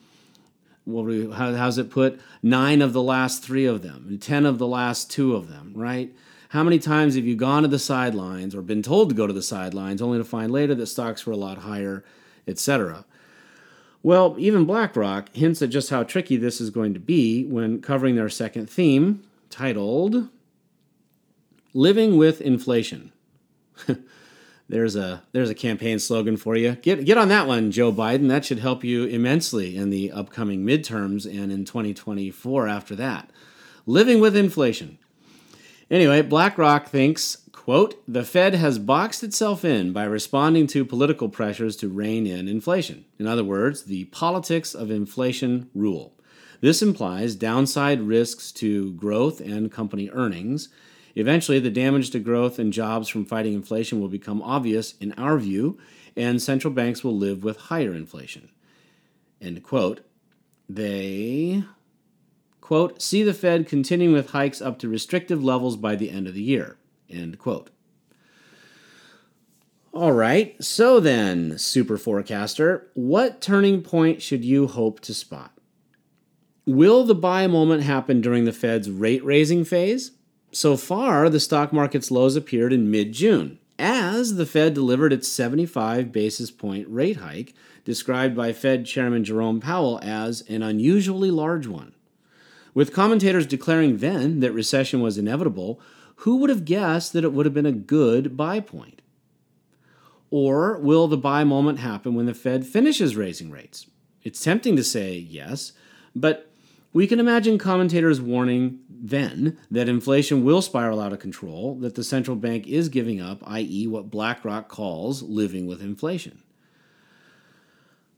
What 0.85 1.05
we, 1.05 1.31
how, 1.31 1.53
how's 1.53 1.77
it 1.77 1.89
put? 1.89 2.19
Nine 2.43 2.81
of 2.81 2.91
the 2.91 3.01
last 3.01 3.41
three 3.41 3.65
of 3.65 3.81
them, 3.81 4.05
and 4.07 4.21
ten 4.21 4.45
of 4.45 4.59
the 4.59 4.67
last 4.67 5.09
two 5.09 5.33
of 5.33 5.47
them, 5.47 5.71
right? 5.75 6.13
How 6.49 6.61
many 6.61 6.77
times 6.77 7.15
have 7.15 7.25
you 7.25 7.35
gone 7.35 7.63
to 7.63 7.69
the 7.69 7.79
sidelines 7.79 8.53
or 8.53 8.61
been 8.61 8.83
told 8.83 9.09
to 9.09 9.15
go 9.15 9.25
to 9.25 9.33
the 9.33 9.41
sidelines 9.41 10.01
only 10.01 10.19
to 10.19 10.23
find 10.23 10.51
later 10.51 10.75
that 10.75 10.85
stocks 10.87 11.25
were 11.25 11.33
a 11.33 11.37
lot 11.37 11.59
higher, 11.59 12.03
etc.? 12.47 13.05
Well, 14.03 14.35
even 14.37 14.65
BlackRock 14.65 15.33
hints 15.33 15.61
at 15.61 15.69
just 15.69 15.89
how 15.89 16.03
tricky 16.03 16.35
this 16.35 16.59
is 16.61 16.69
going 16.69 16.93
to 16.93 16.99
be 16.99 17.45
when 17.45 17.81
covering 17.81 18.15
their 18.15 18.29
second 18.29 18.69
theme, 18.69 19.23
titled 19.49 20.29
Living 21.73 22.17
with 22.17 22.39
Inflation. 22.39 23.11
there's 24.69 24.95
a 24.95 25.23
there's 25.31 25.49
a 25.49 25.55
campaign 25.55 25.99
slogan 25.99 26.37
for 26.37 26.55
you. 26.55 26.73
Get 26.75 27.05
get 27.05 27.17
on 27.17 27.29
that 27.29 27.47
one, 27.47 27.71
Joe 27.71 27.91
Biden. 27.91 28.29
That 28.29 28.45
should 28.45 28.59
help 28.59 28.83
you 28.83 29.05
immensely 29.05 29.75
in 29.75 29.89
the 29.89 30.11
upcoming 30.11 30.63
midterms 30.63 31.25
and 31.25 31.51
in 31.51 31.65
2024 31.65 32.67
after 32.67 32.95
that. 32.95 33.31
Living 33.85 34.19
with 34.19 34.35
inflation. 34.35 34.99
Anyway, 35.89 36.21
BlackRock 36.21 36.87
thinks, 36.87 37.49
quote, 37.51 38.01
the 38.07 38.23
Fed 38.23 38.55
has 38.55 38.79
boxed 38.79 39.23
itself 39.23 39.65
in 39.65 39.91
by 39.93 40.05
responding 40.05 40.65
to 40.67 40.85
political 40.85 41.27
pressures 41.27 41.75
to 41.77 41.89
rein 41.89 42.25
in 42.25 42.47
inflation. 42.47 43.05
In 43.19 43.27
other 43.27 43.43
words, 43.43 43.83
the 43.83 44.05
politics 44.05 44.73
of 44.73 44.89
inflation 44.89 45.69
rule. 45.75 46.13
This 46.61 46.81
implies 46.81 47.35
downside 47.35 48.01
risks 48.01 48.51
to 48.53 48.93
growth 48.93 49.41
and 49.41 49.71
company 49.71 50.09
earnings. 50.13 50.69
Eventually, 51.15 51.59
the 51.59 51.69
damage 51.69 52.09
to 52.11 52.19
growth 52.19 52.57
and 52.57 52.73
jobs 52.73 53.07
from 53.07 53.25
fighting 53.25 53.53
inflation 53.53 54.01
will 54.01 54.07
become 54.07 54.41
obvious 54.41 54.95
in 54.99 55.13
our 55.13 55.37
view, 55.37 55.77
and 56.15 56.41
central 56.41 56.73
banks 56.73 57.03
will 57.03 57.15
live 57.15 57.43
with 57.43 57.57
higher 57.57 57.93
inflation. 57.93 58.49
End 59.41 59.61
quote. 59.63 60.01
They 60.67 61.63
quote, 62.61 63.01
see 63.01 63.23
the 63.23 63.33
Fed 63.33 63.67
continuing 63.67 64.13
with 64.13 64.31
hikes 64.31 64.61
up 64.61 64.79
to 64.79 64.87
restrictive 64.87 65.43
levels 65.43 65.75
by 65.75 65.95
the 65.95 66.09
end 66.09 66.27
of 66.27 66.33
the 66.33 66.41
year, 66.41 66.77
end 67.09 67.37
quote. 67.37 67.69
All 69.91 70.13
right, 70.13 70.55
so 70.63 70.99
then, 70.99 71.59
super 71.59 71.97
forecaster, 71.97 72.87
what 72.95 73.41
turning 73.41 73.83
point 73.83 74.23
should 74.23 74.43
you 74.43 74.65
hope 74.65 75.01
to 75.01 75.13
spot? 75.13 75.51
Will 76.65 77.03
the 77.03 77.13
buy 77.13 77.45
moment 77.45 77.83
happen 77.83 78.21
during 78.21 78.45
the 78.45 78.53
Fed's 78.53 78.89
rate 78.89 79.23
raising 79.23 79.63
phase? 79.65 80.13
So 80.53 80.77
far, 80.77 81.29
the 81.29 81.39
stock 81.39 81.73
market's 81.73 82.11
lows 82.11 82.35
appeared 82.35 82.73
in 82.73 82.91
mid 82.91 83.11
June, 83.11 83.57
as 83.79 84.35
the 84.35 84.45
Fed 84.45 84.75
delivered 84.75 85.11
its 85.11 85.27
75 85.27 86.11
basis 86.11 86.51
point 86.51 86.87
rate 86.87 87.17
hike, 87.17 87.55
described 87.83 88.35
by 88.35 88.53
Fed 88.53 88.85
Chairman 88.85 89.23
Jerome 89.23 89.59
Powell 89.59 89.99
as 90.03 90.41
an 90.41 90.61
unusually 90.61 91.31
large 91.31 91.65
one. 91.65 91.93
With 92.75 92.93
commentators 92.93 93.47
declaring 93.47 93.97
then 93.97 94.41
that 94.41 94.51
recession 94.51 95.01
was 95.01 95.17
inevitable, 95.17 95.81
who 96.17 96.37
would 96.37 96.51
have 96.51 96.65
guessed 96.65 97.13
that 97.13 97.23
it 97.23 97.33
would 97.33 97.47
have 97.47 97.53
been 97.53 97.65
a 97.65 97.71
good 97.71 98.37
buy 98.37 98.59
point? 98.59 99.01
Or 100.29 100.77
will 100.77 101.07
the 101.07 101.17
buy 101.17 101.43
moment 101.43 101.79
happen 101.79 102.13
when 102.13 102.27
the 102.27 102.33
Fed 102.35 102.65
finishes 102.67 103.15
raising 103.15 103.49
rates? 103.49 103.87
It's 104.21 104.43
tempting 104.43 104.75
to 104.75 104.83
say 104.83 105.15
yes, 105.17 105.73
but 106.15 106.52
we 106.93 107.07
can 107.07 107.19
imagine 107.19 107.57
commentators 107.57 108.21
warning 108.21 108.79
then 108.87 109.57
that 109.69 109.89
inflation 109.89 110.45
will 110.45 110.61
spiral 110.61 111.01
out 111.01 111.11
of 111.11 111.19
control, 111.19 111.75
that 111.75 111.95
the 111.95 112.03
central 112.03 112.37
bank 112.37 112.67
is 112.67 112.87
giving 112.87 113.19
up, 113.19 113.41
i.e., 113.47 113.87
what 113.87 114.09
BlackRock 114.09 114.69
calls 114.69 115.23
living 115.23 115.67
with 115.67 115.81
inflation. 115.81 116.41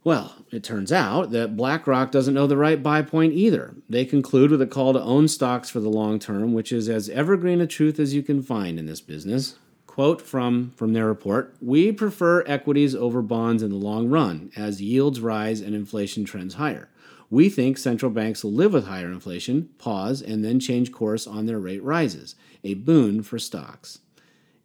Well, 0.03 0.45
it 0.51 0.63
turns 0.63 0.91
out 0.91 1.31
that 1.31 1.57
BlackRock 1.57 2.11
doesn't 2.11 2.35
know 2.35 2.45
the 2.45 2.57
right 2.57 2.83
buy 2.83 3.01
point 3.01 3.33
either. 3.33 3.73
They 3.89 4.05
conclude 4.05 4.51
with 4.51 4.61
a 4.61 4.67
call 4.67 4.93
to 4.93 5.01
own 5.01 5.27
stocks 5.27 5.71
for 5.71 5.79
the 5.79 5.89
long 5.89 6.19
term, 6.19 6.53
which 6.53 6.71
is 6.71 6.87
as 6.87 7.09
evergreen 7.09 7.59
a 7.59 7.65
truth 7.65 7.99
as 7.99 8.13
you 8.13 8.21
can 8.21 8.43
find 8.43 8.77
in 8.77 8.85
this 8.85 9.01
business. 9.01 9.55
Quote 9.87 10.21
from, 10.21 10.73
from 10.75 10.93
their 10.93 11.07
report 11.07 11.55
We 11.59 11.91
prefer 11.91 12.43
equities 12.45 12.93
over 12.93 13.23
bonds 13.23 13.63
in 13.63 13.71
the 13.71 13.77
long 13.77 14.09
run 14.09 14.51
as 14.55 14.79
yields 14.79 15.21
rise 15.21 15.61
and 15.61 15.73
inflation 15.73 16.23
trends 16.23 16.55
higher. 16.55 16.89
We 17.29 17.49
think 17.49 17.77
central 17.77 18.11
banks 18.11 18.43
will 18.43 18.53
live 18.53 18.73
with 18.73 18.87
higher 18.87 19.11
inflation, 19.11 19.69
pause, 19.77 20.21
and 20.21 20.43
then 20.43 20.59
change 20.59 20.91
course 20.91 21.25
on 21.25 21.45
their 21.45 21.59
rate 21.59 21.83
rises, 21.83 22.35
a 22.63 22.75
boon 22.75 23.23
for 23.23 23.39
stocks. 23.39 23.99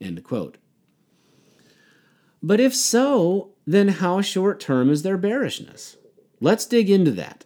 End 0.01 0.23
quote. 0.25 0.59
But 2.43 2.61
if 2.61 2.75
so, 2.75 3.51
then 3.67 3.89
how 3.89 4.21
short 4.21 4.61
term 4.61 4.91
is 4.91 5.03
their 5.03 5.19
bearishness? 5.19 5.97
Let's 6.41 6.67
dig 6.67 6.89
into 6.89 7.11
that. 7.13 7.45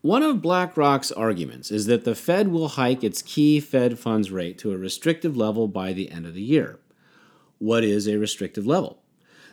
One 0.00 0.22
of 0.22 0.42
BlackRock's 0.42 1.12
arguments 1.12 1.70
is 1.70 1.86
that 1.86 2.04
the 2.04 2.14
Fed 2.14 2.48
will 2.48 2.68
hike 2.68 3.02
its 3.02 3.22
key 3.22 3.58
Fed 3.58 3.98
funds 3.98 4.30
rate 4.30 4.58
to 4.58 4.72
a 4.72 4.78
restrictive 4.78 5.36
level 5.36 5.66
by 5.66 5.92
the 5.94 6.10
end 6.10 6.26
of 6.26 6.34
the 6.34 6.42
year. 6.42 6.78
What 7.58 7.84
is 7.84 8.06
a 8.06 8.18
restrictive 8.18 8.66
level? 8.66 9.03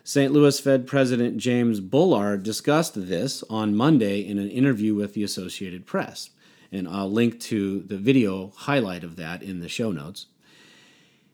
St. 0.03 0.33
Louis 0.33 0.59
Fed 0.59 0.87
President 0.87 1.37
James 1.37 1.79
Bullard 1.79 2.41
discussed 2.41 3.07
this 3.07 3.43
on 3.51 3.75
Monday 3.75 4.21
in 4.21 4.39
an 4.39 4.49
interview 4.49 4.95
with 4.95 5.13
the 5.13 5.23
Associated 5.23 5.85
Press, 5.85 6.31
and 6.71 6.87
I'll 6.87 7.11
link 7.11 7.39
to 7.41 7.81
the 7.81 7.97
video 7.97 8.51
highlight 8.55 9.03
of 9.03 9.15
that 9.17 9.43
in 9.43 9.59
the 9.59 9.69
show 9.69 9.91
notes. 9.91 10.25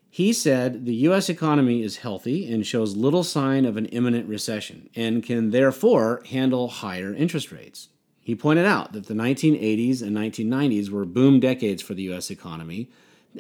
He 0.10 0.34
said 0.34 0.86
the 0.86 0.96
U.S. 0.96 1.30
economy 1.30 1.82
is 1.82 1.98
healthy 1.98 2.52
and 2.52 2.68
shows 2.68 2.98
little 2.98 3.24
sign 3.24 3.64
of 3.64 3.78
an 3.78 3.86
imminent 3.86 4.28
recession 4.28 4.90
and 4.96 5.24
can 5.24 5.52
therefore 5.52 6.22
handle 6.30 6.68
higher 6.68 7.14
interest 7.14 7.54
rates. 7.54 7.88
He 8.20 8.36
pointed 8.36 8.66
out 8.66 8.92
that 8.92 9.06
the 9.06 9.14
1980s 9.14 10.02
and 10.02 10.18
1990s 10.18 10.90
were 10.90 11.06
boom 11.06 11.40
decades 11.40 11.82
for 11.82 11.94
the 11.94 12.04
U.S. 12.04 12.30
economy 12.30 12.90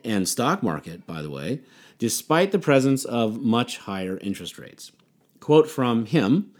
and 0.05 0.29
stock 0.29 0.63
market, 0.63 1.05
by 1.05 1.21
the 1.21 1.29
way, 1.29 1.59
despite 1.99 2.53
the 2.53 2.59
presence 2.59 3.03
of 3.03 3.41
much 3.41 3.79
higher 3.79 4.17
interest 4.19 4.57
rates. 4.57 4.93
Quote 5.47 5.69
from 5.69 6.07
him 6.07 6.51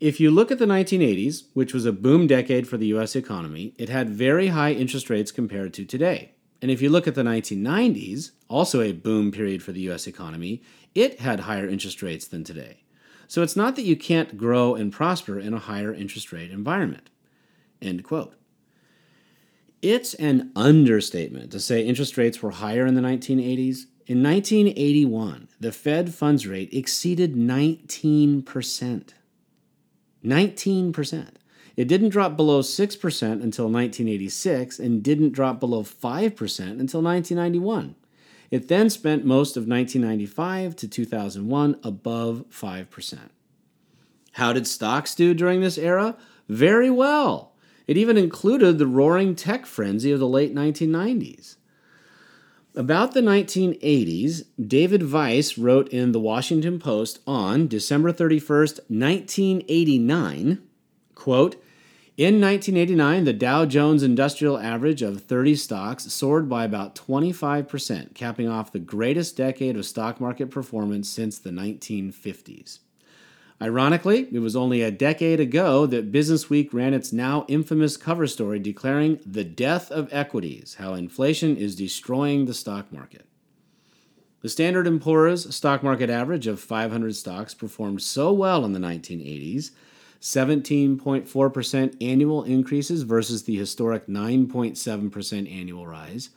If 0.00 0.20
you 0.20 0.30
look 0.30 0.50
at 0.50 0.58
the 0.58 0.66
1980s, 0.66 1.44
which 1.54 1.72
was 1.72 1.86
a 1.86 1.92
boom 1.92 2.26
decade 2.26 2.68
for 2.68 2.76
the 2.76 2.88
U.S. 2.88 3.16
economy, 3.16 3.72
it 3.78 3.88
had 3.88 4.10
very 4.10 4.48
high 4.48 4.72
interest 4.72 5.08
rates 5.08 5.32
compared 5.32 5.72
to 5.72 5.86
today. 5.86 6.32
And 6.60 6.70
if 6.70 6.82
you 6.82 6.90
look 6.90 7.08
at 7.08 7.14
the 7.14 7.22
1990s, 7.22 8.32
also 8.50 8.82
a 8.82 8.92
boom 8.92 9.32
period 9.32 9.62
for 9.62 9.72
the 9.72 9.80
US 9.90 10.06
economy, 10.06 10.62
it 10.94 11.20
had 11.20 11.40
higher 11.40 11.66
interest 11.66 12.02
rates 12.02 12.28
than 12.28 12.44
today. 12.44 12.82
So 13.28 13.40
it's 13.40 13.56
not 13.56 13.76
that 13.76 13.86
you 13.86 13.96
can't 13.96 14.36
grow 14.36 14.74
and 14.74 14.92
prosper 14.92 15.40
in 15.40 15.54
a 15.54 15.58
higher 15.58 15.94
interest 15.94 16.32
rate 16.32 16.50
environment. 16.50 17.08
End 17.80 18.04
quote. 18.04 18.34
It's 19.80 20.12
an 20.12 20.52
understatement 20.54 21.50
to 21.52 21.60
say 21.60 21.80
interest 21.80 22.18
rates 22.18 22.42
were 22.42 22.50
higher 22.50 22.84
in 22.84 22.94
the 22.94 23.00
1980s. 23.00 23.86
In 24.06 24.22
1981, 24.22 25.48
the 25.58 25.72
Fed 25.72 26.14
funds 26.14 26.46
rate 26.46 26.72
exceeded 26.72 27.34
19%. 27.34 28.44
19%. 30.24 31.28
It 31.76 31.88
didn't 31.88 32.08
drop 32.10 32.36
below 32.36 32.60
6% 32.60 33.22
until 33.22 33.64
1986 33.64 34.78
and 34.78 35.02
didn't 35.02 35.32
drop 35.32 35.58
below 35.58 35.82
5% 35.82 36.20
until 36.80 37.02
1991. 37.02 37.96
It 38.52 38.68
then 38.68 38.90
spent 38.90 39.24
most 39.24 39.56
of 39.56 39.66
1995 39.66 40.76
to 40.76 40.88
2001 40.88 41.80
above 41.82 42.44
5%. 42.50 43.18
How 44.32 44.52
did 44.52 44.68
stocks 44.68 45.16
do 45.16 45.34
during 45.34 45.60
this 45.62 45.78
era? 45.78 46.16
Very 46.48 46.90
well. 46.90 47.54
It 47.88 47.96
even 47.96 48.16
included 48.16 48.78
the 48.78 48.86
roaring 48.86 49.34
tech 49.34 49.66
frenzy 49.66 50.12
of 50.12 50.20
the 50.20 50.28
late 50.28 50.54
1990s. 50.54 51.56
About 52.78 53.14
the 53.14 53.22
1980s, 53.22 54.44
David 54.62 55.02
Vise 55.02 55.56
wrote 55.56 55.88
in 55.88 56.12
the 56.12 56.20
Washington 56.20 56.78
Post 56.78 57.20
on 57.26 57.68
December 57.68 58.12
31st, 58.12 58.80
1989, 58.90 60.58
quote, 61.14 61.54
in 62.18 62.38
1989, 62.38 63.24
the 63.24 63.32
Dow 63.32 63.64
Jones 63.64 64.02
Industrial 64.02 64.58
Average 64.58 65.00
of 65.00 65.22
30 65.22 65.54
stocks 65.54 66.12
soared 66.12 66.50
by 66.50 66.64
about 66.64 66.94
25%, 66.94 68.14
capping 68.14 68.48
off 68.48 68.72
the 68.72 68.78
greatest 68.78 69.38
decade 69.38 69.78
of 69.78 69.86
stock 69.86 70.20
market 70.20 70.50
performance 70.50 71.08
since 71.08 71.38
the 71.38 71.50
1950s. 71.50 72.80
Ironically, 73.60 74.28
it 74.30 74.40
was 74.40 74.54
only 74.54 74.82
a 74.82 74.90
decade 74.90 75.40
ago 75.40 75.86
that 75.86 76.12
Businessweek 76.12 76.74
ran 76.74 76.92
its 76.92 77.12
now 77.12 77.46
infamous 77.48 77.96
cover 77.96 78.26
story 78.26 78.58
declaring 78.58 79.18
the 79.24 79.44
death 79.44 79.90
of 79.90 80.12
equities, 80.12 80.76
how 80.78 80.92
inflation 80.92 81.56
is 81.56 81.74
destroying 81.74 82.44
the 82.44 82.54
stock 82.54 82.92
market. 82.92 83.24
The 84.42 84.50
Standard 84.50 85.00
& 85.00 85.02
Poor's 85.02 85.54
stock 85.54 85.82
market 85.82 86.10
average 86.10 86.46
of 86.46 86.60
500 86.60 87.16
stocks 87.16 87.54
performed 87.54 88.02
so 88.02 88.32
well 88.32 88.64
in 88.64 88.72
the 88.72 88.78
1980s 88.78 89.70
17.4% 90.20 91.96
annual 92.00 92.42
increases 92.44 93.02
versus 93.02 93.44
the 93.44 93.56
historic 93.56 94.06
9.7% 94.06 95.52
annual 95.52 95.86
rise, 95.86 96.30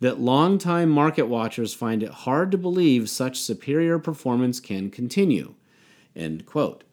that 0.00 0.20
longtime 0.20 0.88
market 0.88 1.24
watchers 1.24 1.74
find 1.74 2.02
it 2.02 2.10
hard 2.10 2.50
to 2.50 2.58
believe 2.58 3.10
such 3.10 3.40
superior 3.40 3.98
performance 3.98 4.60
can 4.60 4.90
continue. 4.90 5.54
End 6.16 6.46
quote. 6.46 6.84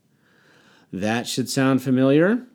That 0.92 1.28
should 1.28 1.50
sound 1.50 1.82
familiar. 1.82 2.46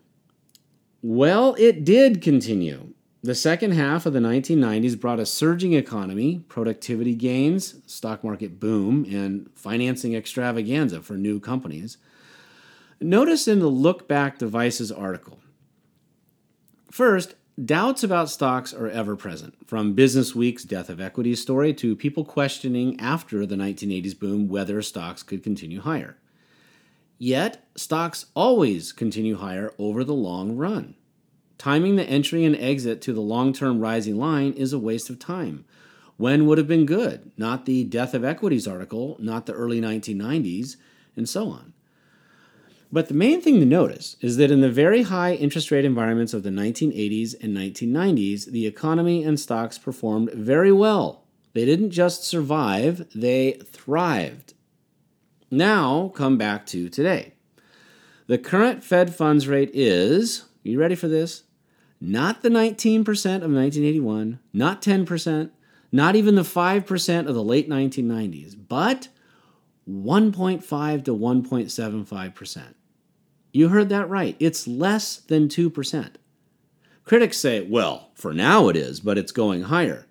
Well, 1.01 1.55
it 1.57 1.83
did 1.83 2.21
continue. 2.21 2.93
The 3.21 3.35
second 3.35 3.71
half 3.71 4.05
of 4.05 4.13
the 4.13 4.19
1990s 4.19 4.97
brought 4.97 5.19
a 5.19 5.25
surging 5.25 5.73
economy, 5.73 6.45
productivity 6.47 7.15
gains, 7.15 7.75
stock 7.85 8.23
market 8.23 8.61
boom, 8.61 9.05
and 9.09 9.49
financing 9.55 10.15
extravaganza 10.15 11.01
for 11.01 11.15
new 11.15 11.41
companies. 11.41 11.97
Notice 13.01 13.45
in 13.47 13.59
the 13.59 13.67
Look 13.67 14.07
Back 14.07 14.37
Devices 14.37 14.89
article. 14.89 15.39
First, 16.89 17.35
doubts 17.63 18.03
about 18.03 18.29
stocks 18.29 18.73
are 18.73 18.89
ever 18.89 19.17
present, 19.17 19.67
from 19.67 19.93
Business 19.93 20.33
Week's 20.33 20.63
death 20.63 20.89
of 20.89 21.01
equity 21.01 21.35
story 21.35 21.73
to 21.73 21.97
people 21.97 22.23
questioning 22.23 22.97
after 23.01 23.45
the 23.45 23.55
1980s 23.55 24.17
boom 24.17 24.47
whether 24.47 24.81
stocks 24.81 25.23
could 25.23 25.43
continue 25.43 25.81
higher. 25.81 26.17
Yet, 27.21 27.67
stocks 27.75 28.27
always 28.33 28.93
continue 28.93 29.35
higher 29.35 29.73
over 29.77 30.05
the 30.05 30.13
long 30.13 30.55
run. 30.55 30.95
Timing 31.57 31.97
the 31.97 32.09
entry 32.09 32.45
and 32.45 32.55
exit 32.55 33.01
to 33.01 33.13
the 33.13 33.19
long 33.19 33.51
term 33.51 33.81
rising 33.81 34.15
line 34.15 34.53
is 34.53 34.71
a 34.71 34.79
waste 34.79 35.09
of 35.09 35.19
time. 35.19 35.65
When 36.15 36.47
would 36.47 36.57
have 36.57 36.67
been 36.67 36.85
good? 36.85 37.31
Not 37.37 37.65
the 37.65 37.83
death 37.83 38.13
of 38.13 38.23
equities 38.23 38.67
article, 38.67 39.17
not 39.19 39.45
the 39.45 39.53
early 39.53 39.81
1990s, 39.81 40.77
and 41.17 41.27
so 41.27 41.49
on. 41.49 41.73
But 42.91 43.09
the 43.09 43.13
main 43.13 43.41
thing 43.41 43.59
to 43.59 43.65
notice 43.65 44.15
is 44.21 44.37
that 44.37 44.49
in 44.49 44.61
the 44.61 44.71
very 44.71 45.03
high 45.03 45.33
interest 45.33 45.71
rate 45.71 45.85
environments 45.85 46.33
of 46.33 46.43
the 46.43 46.49
1980s 46.49 47.35
and 47.41 47.55
1990s, 47.55 48.45
the 48.45 48.65
economy 48.65 49.23
and 49.25 49.37
stocks 49.37 49.77
performed 49.77 50.31
very 50.33 50.71
well. 50.71 51.25
They 51.53 51.65
didn't 51.65 51.91
just 51.91 52.23
survive, 52.23 53.07
they 53.13 53.59
thrived. 53.65 54.53
Now, 55.51 56.11
come 56.15 56.37
back 56.37 56.65
to 56.67 56.89
today. 56.89 57.33
The 58.27 58.37
current 58.37 58.83
Fed 58.83 59.15
funds 59.15 59.47
rate 59.47 59.71
is, 59.73 60.45
you 60.63 60.79
ready 60.79 60.95
for 60.95 61.07
this? 61.07 61.43
Not 61.99 62.41
the 62.41 62.49
19% 62.49 62.99
of 62.99 63.51
1981, 63.51 64.39
not 64.53 64.81
10%, 64.81 65.49
not 65.91 66.15
even 66.15 66.35
the 66.35 66.43
5% 66.43 67.27
of 67.27 67.35
the 67.35 67.43
late 67.43 67.67
1990s, 67.67 68.55
but 68.67 69.07
1.5 69.89 71.05
to 71.05 71.15
1.75%. 71.15 72.61
You 73.51 73.69
heard 73.69 73.89
that 73.89 74.07
right. 74.07 74.35
It's 74.39 74.67
less 74.67 75.17
than 75.17 75.47
2%. 75.47 76.11
Critics 77.03 77.37
say, 77.37 77.61
well, 77.61 78.11
for 78.13 78.33
now 78.33 78.69
it 78.69 78.75
is, 78.75 78.99
but 78.99 79.17
it's 79.17 79.31
going 79.31 79.63
higher. 79.63 80.05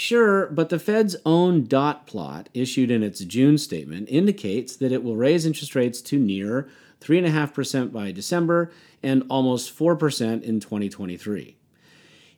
Sure, 0.00 0.46
but 0.46 0.70
the 0.70 0.78
Fed's 0.78 1.14
own 1.26 1.66
dot 1.66 2.06
plot, 2.06 2.48
issued 2.54 2.90
in 2.90 3.02
its 3.02 3.20
June 3.20 3.58
statement, 3.58 4.08
indicates 4.08 4.74
that 4.76 4.92
it 4.92 5.04
will 5.04 5.14
raise 5.14 5.44
interest 5.44 5.74
rates 5.74 6.00
to 6.00 6.18
near 6.18 6.70
3.5% 7.02 7.92
by 7.92 8.10
December 8.10 8.72
and 9.02 9.22
almost 9.28 9.78
4% 9.78 10.42
in 10.42 10.58
2023. 10.58 11.54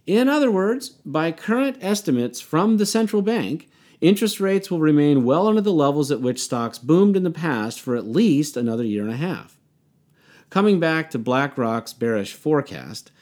In 0.09 0.29
other 0.29 0.51
words, 0.51 0.89
by 1.07 1.31
current 1.31 1.79
estimates 1.81 2.41
from 2.41 2.79
the 2.79 2.85
central 2.85 3.23
bank, 3.23 3.71
interest 4.01 4.41
rates 4.41 4.69
will 4.69 4.81
remain 4.81 5.23
well 5.23 5.47
under 5.47 5.61
the 5.61 5.73
levels 5.73 6.11
at 6.11 6.21
which 6.21 6.43
stocks 6.43 6.81
boomed 6.81 7.17
in 7.17 7.23
the 7.23 7.31
past 7.31 7.81
for 7.81 7.95
at 7.95 8.09
least 8.09 8.57
another 8.57 8.83
year 8.83 9.05
and 9.05 9.13
a 9.13 9.17
half. 9.17 9.57
Coming 10.51 10.81
back 10.81 11.11
to 11.11 11.19
BlackRock's 11.21 11.93
bearish 11.93 12.35
forecast, 12.35 13.13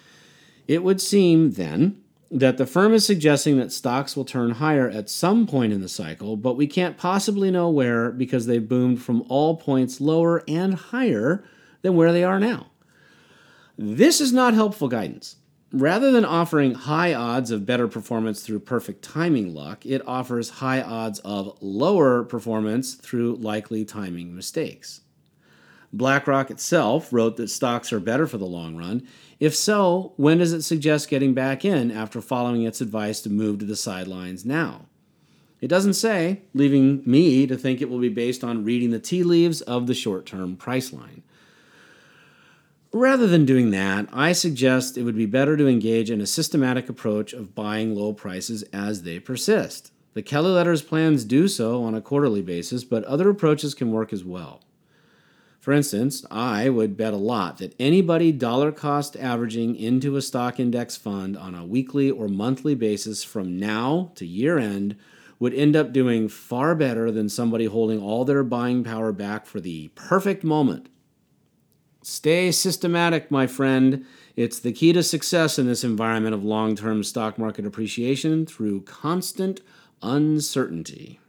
it 0.66 0.82
would 0.82 1.02
seem 1.02 1.50
then 1.50 2.00
that 2.30 2.58
the 2.58 2.66
firm 2.66 2.94
is 2.94 3.04
suggesting 3.04 3.58
that 3.58 3.72
stocks 3.72 4.16
will 4.16 4.24
turn 4.24 4.52
higher 4.52 4.88
at 4.88 5.10
some 5.10 5.46
point 5.46 5.72
in 5.72 5.80
the 5.80 5.88
cycle, 5.88 6.36
but 6.36 6.56
we 6.56 6.66
can't 6.66 6.96
possibly 6.96 7.50
know 7.50 7.68
where 7.68 8.12
because 8.12 8.46
they've 8.46 8.68
boomed 8.68 9.02
from 9.02 9.24
all 9.28 9.56
points 9.56 10.00
lower 10.00 10.44
and 10.46 10.74
higher 10.74 11.44
than 11.82 11.96
where 11.96 12.12
they 12.12 12.22
are 12.22 12.38
now. 12.38 12.66
This 13.76 14.20
is 14.20 14.32
not 14.32 14.54
helpful 14.54 14.88
guidance. 14.88 15.36
Rather 15.72 16.10
than 16.10 16.24
offering 16.24 16.74
high 16.74 17.14
odds 17.14 17.50
of 17.50 17.64
better 17.64 17.86
performance 17.86 18.42
through 18.42 18.60
perfect 18.60 19.02
timing 19.02 19.54
luck, 19.54 19.86
it 19.86 20.02
offers 20.06 20.50
high 20.50 20.82
odds 20.82 21.20
of 21.20 21.56
lower 21.60 22.24
performance 22.24 22.94
through 22.94 23.36
likely 23.36 23.84
timing 23.84 24.34
mistakes. 24.34 25.00
BlackRock 25.92 26.50
itself 26.50 27.12
wrote 27.12 27.36
that 27.36 27.50
stocks 27.50 27.92
are 27.92 28.00
better 28.00 28.26
for 28.26 28.38
the 28.38 28.46
long 28.46 28.76
run. 28.76 29.06
If 29.40 29.56
so, 29.56 30.12
when 30.16 30.36
does 30.36 30.52
it 30.52 30.62
suggest 30.62 31.08
getting 31.08 31.32
back 31.32 31.64
in 31.64 31.90
after 31.90 32.20
following 32.20 32.62
its 32.62 32.82
advice 32.82 33.22
to 33.22 33.30
move 33.30 33.58
to 33.60 33.64
the 33.64 33.74
sidelines 33.74 34.44
now? 34.44 34.84
It 35.62 35.68
doesn't 35.68 35.94
say, 35.94 36.42
leaving 36.52 37.02
me 37.06 37.46
to 37.46 37.56
think 37.56 37.80
it 37.80 37.88
will 37.88 37.98
be 37.98 38.10
based 38.10 38.44
on 38.44 38.64
reading 38.64 38.90
the 38.90 38.98
tea 38.98 39.22
leaves 39.22 39.62
of 39.62 39.86
the 39.86 39.94
short 39.94 40.26
term 40.26 40.56
price 40.56 40.92
line. 40.92 41.22
Rather 42.92 43.26
than 43.26 43.46
doing 43.46 43.70
that, 43.70 44.08
I 44.12 44.32
suggest 44.32 44.98
it 44.98 45.04
would 45.04 45.16
be 45.16 45.26
better 45.26 45.56
to 45.56 45.68
engage 45.68 46.10
in 46.10 46.20
a 46.20 46.26
systematic 46.26 46.88
approach 46.88 47.32
of 47.32 47.54
buying 47.54 47.94
low 47.94 48.12
prices 48.12 48.62
as 48.72 49.04
they 49.04 49.18
persist. 49.20 49.92
The 50.12 50.22
Kelly 50.22 50.50
Letters 50.50 50.82
plans 50.82 51.24
do 51.24 51.46
so 51.46 51.84
on 51.84 51.94
a 51.94 52.00
quarterly 52.00 52.42
basis, 52.42 52.84
but 52.84 53.04
other 53.04 53.30
approaches 53.30 53.74
can 53.74 53.92
work 53.92 54.12
as 54.12 54.24
well. 54.24 54.60
For 55.60 55.72
instance, 55.72 56.24
I 56.30 56.70
would 56.70 56.96
bet 56.96 57.12
a 57.12 57.18
lot 57.18 57.58
that 57.58 57.74
anybody 57.78 58.32
dollar 58.32 58.72
cost 58.72 59.14
averaging 59.16 59.76
into 59.76 60.16
a 60.16 60.22
stock 60.22 60.58
index 60.58 60.96
fund 60.96 61.36
on 61.36 61.54
a 61.54 61.66
weekly 61.66 62.10
or 62.10 62.28
monthly 62.28 62.74
basis 62.74 63.22
from 63.22 63.58
now 63.58 64.10
to 64.14 64.26
year 64.26 64.58
end 64.58 64.96
would 65.38 65.52
end 65.52 65.76
up 65.76 65.92
doing 65.92 66.28
far 66.28 66.74
better 66.74 67.10
than 67.10 67.28
somebody 67.28 67.66
holding 67.66 68.00
all 68.00 68.24
their 68.24 68.42
buying 68.42 68.82
power 68.82 69.12
back 69.12 69.44
for 69.44 69.60
the 69.60 69.88
perfect 69.88 70.42
moment. 70.42 70.88
Stay 72.02 72.50
systematic, 72.50 73.30
my 73.30 73.46
friend. 73.46 74.06
It's 74.36 74.58
the 74.58 74.72
key 74.72 74.94
to 74.94 75.02
success 75.02 75.58
in 75.58 75.66
this 75.66 75.84
environment 75.84 76.34
of 76.34 76.42
long 76.42 76.74
term 76.74 77.04
stock 77.04 77.38
market 77.38 77.66
appreciation 77.66 78.46
through 78.46 78.82
constant 78.82 79.60
uncertainty. 80.02 81.20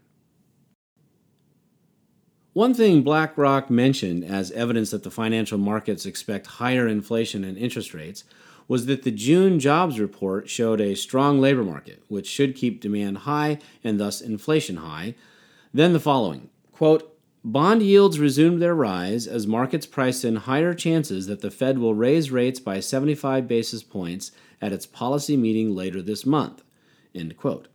One 2.53 2.73
thing 2.73 3.01
BlackRock 3.01 3.69
mentioned 3.69 4.25
as 4.25 4.51
evidence 4.51 4.91
that 4.91 5.03
the 5.03 5.09
financial 5.09 5.57
markets 5.57 6.05
expect 6.05 6.47
higher 6.47 6.85
inflation 6.85 7.45
and 7.45 7.57
interest 7.57 7.93
rates 7.93 8.25
was 8.67 8.87
that 8.87 9.03
the 9.03 9.11
June 9.11 9.57
jobs 9.57 10.01
report 10.01 10.49
showed 10.49 10.81
a 10.81 10.95
strong 10.95 11.39
labor 11.39 11.63
market, 11.63 12.03
which 12.09 12.27
should 12.27 12.55
keep 12.55 12.81
demand 12.81 13.19
high 13.19 13.59
and 13.85 13.97
thus 13.99 14.19
inflation 14.19 14.77
high. 14.77 15.15
Then 15.73 15.93
the 15.93 15.99
following 15.99 16.49
quote, 16.73 17.17
Bond 17.43 17.81
yields 17.81 18.19
resumed 18.19 18.61
their 18.61 18.75
rise 18.75 19.27
as 19.27 19.47
markets 19.47 19.85
priced 19.85 20.25
in 20.25 20.35
higher 20.35 20.73
chances 20.73 21.27
that 21.27 21.39
the 21.39 21.51
Fed 21.51 21.79
will 21.79 21.95
raise 21.95 22.31
rates 22.31 22.59
by 22.59 22.81
75 22.81 23.47
basis 23.47 23.81
points 23.81 24.33
at 24.61 24.73
its 24.73 24.85
policy 24.85 25.37
meeting 25.37 25.73
later 25.73 26.01
this 26.01 26.25
month. 26.25 26.63
End 27.15 27.35
quote. 27.37 27.69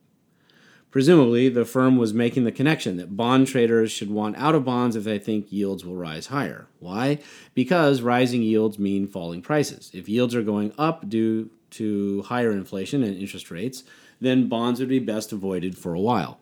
Presumably, 0.97 1.51
the 1.51 1.67
firm 1.67 1.99
was 1.99 2.15
making 2.15 2.45
the 2.45 2.51
connection 2.51 2.97
that 2.97 3.19
bond 3.19 3.49
traders 3.49 3.93
should 3.93 4.11
want 4.11 4.35
out 4.39 4.55
of 4.55 4.65
bonds 4.65 4.97
if 4.97 5.05
they 5.05 5.19
think 5.19 5.53
yields 5.53 5.85
will 5.85 5.95
rise 5.95 6.29
higher. 6.29 6.69
Why? 6.79 7.19
Because 7.53 8.01
rising 8.01 8.41
yields 8.41 8.79
mean 8.79 9.07
falling 9.07 9.43
prices. 9.43 9.91
If 9.93 10.09
yields 10.09 10.35
are 10.35 10.43
going 10.43 10.73
up 10.79 11.07
due 11.07 11.51
to 11.73 12.23
higher 12.23 12.51
inflation 12.51 13.03
and 13.03 13.15
interest 13.15 13.51
rates, 13.51 13.85
then 14.23 14.49
bonds 14.49 14.81
would 14.81 14.89
be 14.89 14.99
best 14.99 15.33
avoided 15.33 15.77
for 15.77 15.93
a 15.93 16.01
while. 16.01 16.41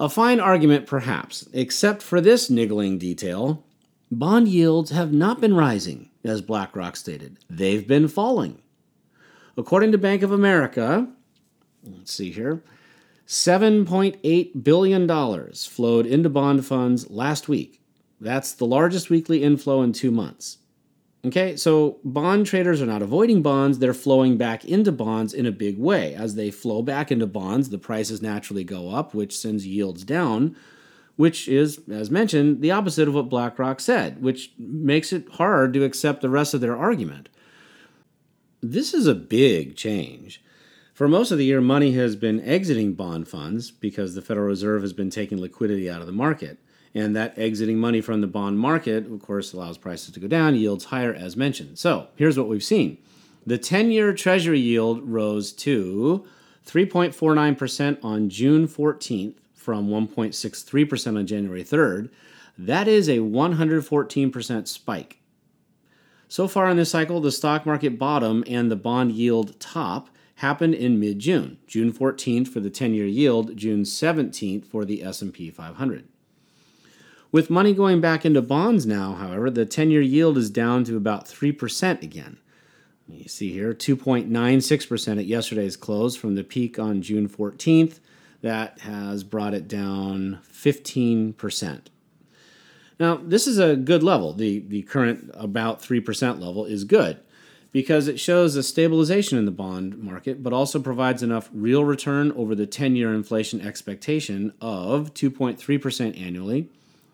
A 0.00 0.08
fine 0.08 0.40
argument, 0.40 0.86
perhaps, 0.86 1.46
except 1.52 2.00
for 2.00 2.22
this 2.22 2.48
niggling 2.48 2.96
detail 2.96 3.62
bond 4.10 4.48
yields 4.48 4.90
have 4.90 5.12
not 5.12 5.38
been 5.38 5.54
rising, 5.54 6.08
as 6.24 6.40
BlackRock 6.40 6.96
stated. 6.96 7.40
They've 7.50 7.86
been 7.86 8.08
falling. 8.08 8.62
According 9.54 9.92
to 9.92 9.98
Bank 9.98 10.22
of 10.22 10.32
America, 10.32 11.08
let's 11.84 12.14
see 12.14 12.30
here, 12.30 12.62
$7.8 13.26 14.62
billion 14.62 15.52
flowed 15.52 16.06
into 16.06 16.28
bond 16.28 16.64
funds 16.64 17.10
last 17.10 17.48
week. 17.48 17.80
That's 18.20 18.52
the 18.52 18.66
largest 18.66 19.10
weekly 19.10 19.42
inflow 19.42 19.82
in 19.82 19.92
two 19.92 20.10
months. 20.10 20.58
Okay, 21.26 21.56
so 21.56 21.98
bond 22.04 22.46
traders 22.46 22.80
are 22.80 22.86
not 22.86 23.02
avoiding 23.02 23.42
bonds, 23.42 23.80
they're 23.80 23.92
flowing 23.92 24.36
back 24.36 24.64
into 24.64 24.92
bonds 24.92 25.34
in 25.34 25.44
a 25.44 25.50
big 25.50 25.76
way. 25.76 26.14
As 26.14 26.36
they 26.36 26.52
flow 26.52 26.82
back 26.82 27.10
into 27.10 27.26
bonds, 27.26 27.70
the 27.70 27.78
prices 27.78 28.22
naturally 28.22 28.62
go 28.62 28.90
up, 28.90 29.12
which 29.12 29.36
sends 29.36 29.66
yields 29.66 30.04
down, 30.04 30.54
which 31.16 31.48
is, 31.48 31.80
as 31.90 32.12
mentioned, 32.12 32.62
the 32.62 32.70
opposite 32.70 33.08
of 33.08 33.14
what 33.14 33.28
BlackRock 33.28 33.80
said, 33.80 34.22
which 34.22 34.52
makes 34.56 35.12
it 35.12 35.28
hard 35.32 35.72
to 35.72 35.82
accept 35.82 36.20
the 36.20 36.30
rest 36.30 36.54
of 36.54 36.60
their 36.60 36.76
argument. 36.76 37.28
This 38.62 38.94
is 38.94 39.08
a 39.08 39.14
big 39.14 39.74
change. 39.74 40.44
For 40.96 41.08
most 41.08 41.30
of 41.30 41.36
the 41.36 41.44
year, 41.44 41.60
money 41.60 41.92
has 41.92 42.16
been 42.16 42.40
exiting 42.40 42.94
bond 42.94 43.28
funds 43.28 43.70
because 43.70 44.14
the 44.14 44.22
Federal 44.22 44.46
Reserve 44.46 44.80
has 44.80 44.94
been 44.94 45.10
taking 45.10 45.38
liquidity 45.38 45.90
out 45.90 46.00
of 46.00 46.06
the 46.06 46.12
market. 46.14 46.58
And 46.94 47.14
that 47.14 47.38
exiting 47.38 47.76
money 47.76 48.00
from 48.00 48.22
the 48.22 48.26
bond 48.26 48.58
market, 48.58 49.04
of 49.04 49.20
course, 49.20 49.52
allows 49.52 49.76
prices 49.76 50.14
to 50.14 50.20
go 50.20 50.26
down, 50.26 50.54
yields 50.54 50.86
higher, 50.86 51.12
as 51.12 51.36
mentioned. 51.36 51.78
So 51.78 52.08
here's 52.16 52.38
what 52.38 52.48
we've 52.48 52.64
seen 52.64 52.96
the 53.44 53.58
10 53.58 53.90
year 53.90 54.14
Treasury 54.14 54.58
yield 54.58 55.06
rose 55.06 55.52
to 55.52 56.24
3.49% 56.66 58.02
on 58.02 58.30
June 58.30 58.66
14th 58.66 59.34
from 59.52 59.88
1.63% 59.90 61.18
on 61.18 61.26
January 61.26 61.62
3rd. 61.62 62.08
That 62.56 62.88
is 62.88 63.06
a 63.10 63.18
114% 63.18 64.66
spike. 64.66 65.18
So 66.26 66.48
far 66.48 66.70
in 66.70 66.78
this 66.78 66.90
cycle, 66.90 67.20
the 67.20 67.30
stock 67.30 67.66
market 67.66 67.98
bottom 67.98 68.42
and 68.46 68.70
the 68.70 68.76
bond 68.76 69.12
yield 69.12 69.60
top 69.60 70.08
happened 70.36 70.74
in 70.74 71.00
mid-June, 71.00 71.58
June 71.66 71.92
14th 71.92 72.48
for 72.48 72.60
the 72.60 72.70
10-year 72.70 73.06
yield, 73.06 73.56
June 73.56 73.82
17th 73.82 74.66
for 74.66 74.84
the 74.84 75.02
S&P 75.02 75.50
500. 75.50 76.08
With 77.32 77.50
money 77.50 77.72
going 77.72 78.00
back 78.00 78.24
into 78.24 78.42
bonds 78.42 78.86
now, 78.86 79.14
however, 79.14 79.50
the 79.50 79.66
10-year 79.66 80.02
yield 80.02 80.36
is 80.36 80.50
down 80.50 80.84
to 80.84 80.96
about 80.96 81.26
3% 81.26 82.02
again. 82.02 82.38
You 83.08 83.28
see 83.28 83.52
here 83.52 83.72
2.96% 83.72 85.18
at 85.18 85.26
yesterday's 85.26 85.76
close 85.76 86.16
from 86.16 86.34
the 86.34 86.44
peak 86.44 86.78
on 86.78 87.02
June 87.02 87.28
14th. 87.28 88.00
That 88.42 88.80
has 88.80 89.24
brought 89.24 89.54
it 89.54 89.68
down 89.68 90.40
15%. 90.52 91.80
Now, 92.98 93.16
this 93.16 93.46
is 93.46 93.58
a 93.58 93.76
good 93.76 94.02
level. 94.02 94.32
The, 94.32 94.60
the 94.60 94.82
current 94.82 95.30
about 95.34 95.80
3% 95.80 96.40
level 96.40 96.64
is 96.66 96.84
good 96.84 97.20
because 97.72 98.08
it 98.08 98.18
shows 98.18 98.56
a 98.56 98.62
stabilization 98.62 99.38
in 99.38 99.44
the 99.44 99.50
bond 99.50 99.98
market, 99.98 100.42
but 100.42 100.52
also 100.52 100.80
provides 100.80 101.22
enough 101.22 101.50
real 101.52 101.84
return 101.84 102.32
over 102.32 102.54
the 102.54 102.66
10 102.66 102.96
year 102.96 103.12
inflation 103.12 103.60
expectation 103.60 104.52
of 104.60 105.12
2.3% 105.14 106.20
annually 106.20 106.70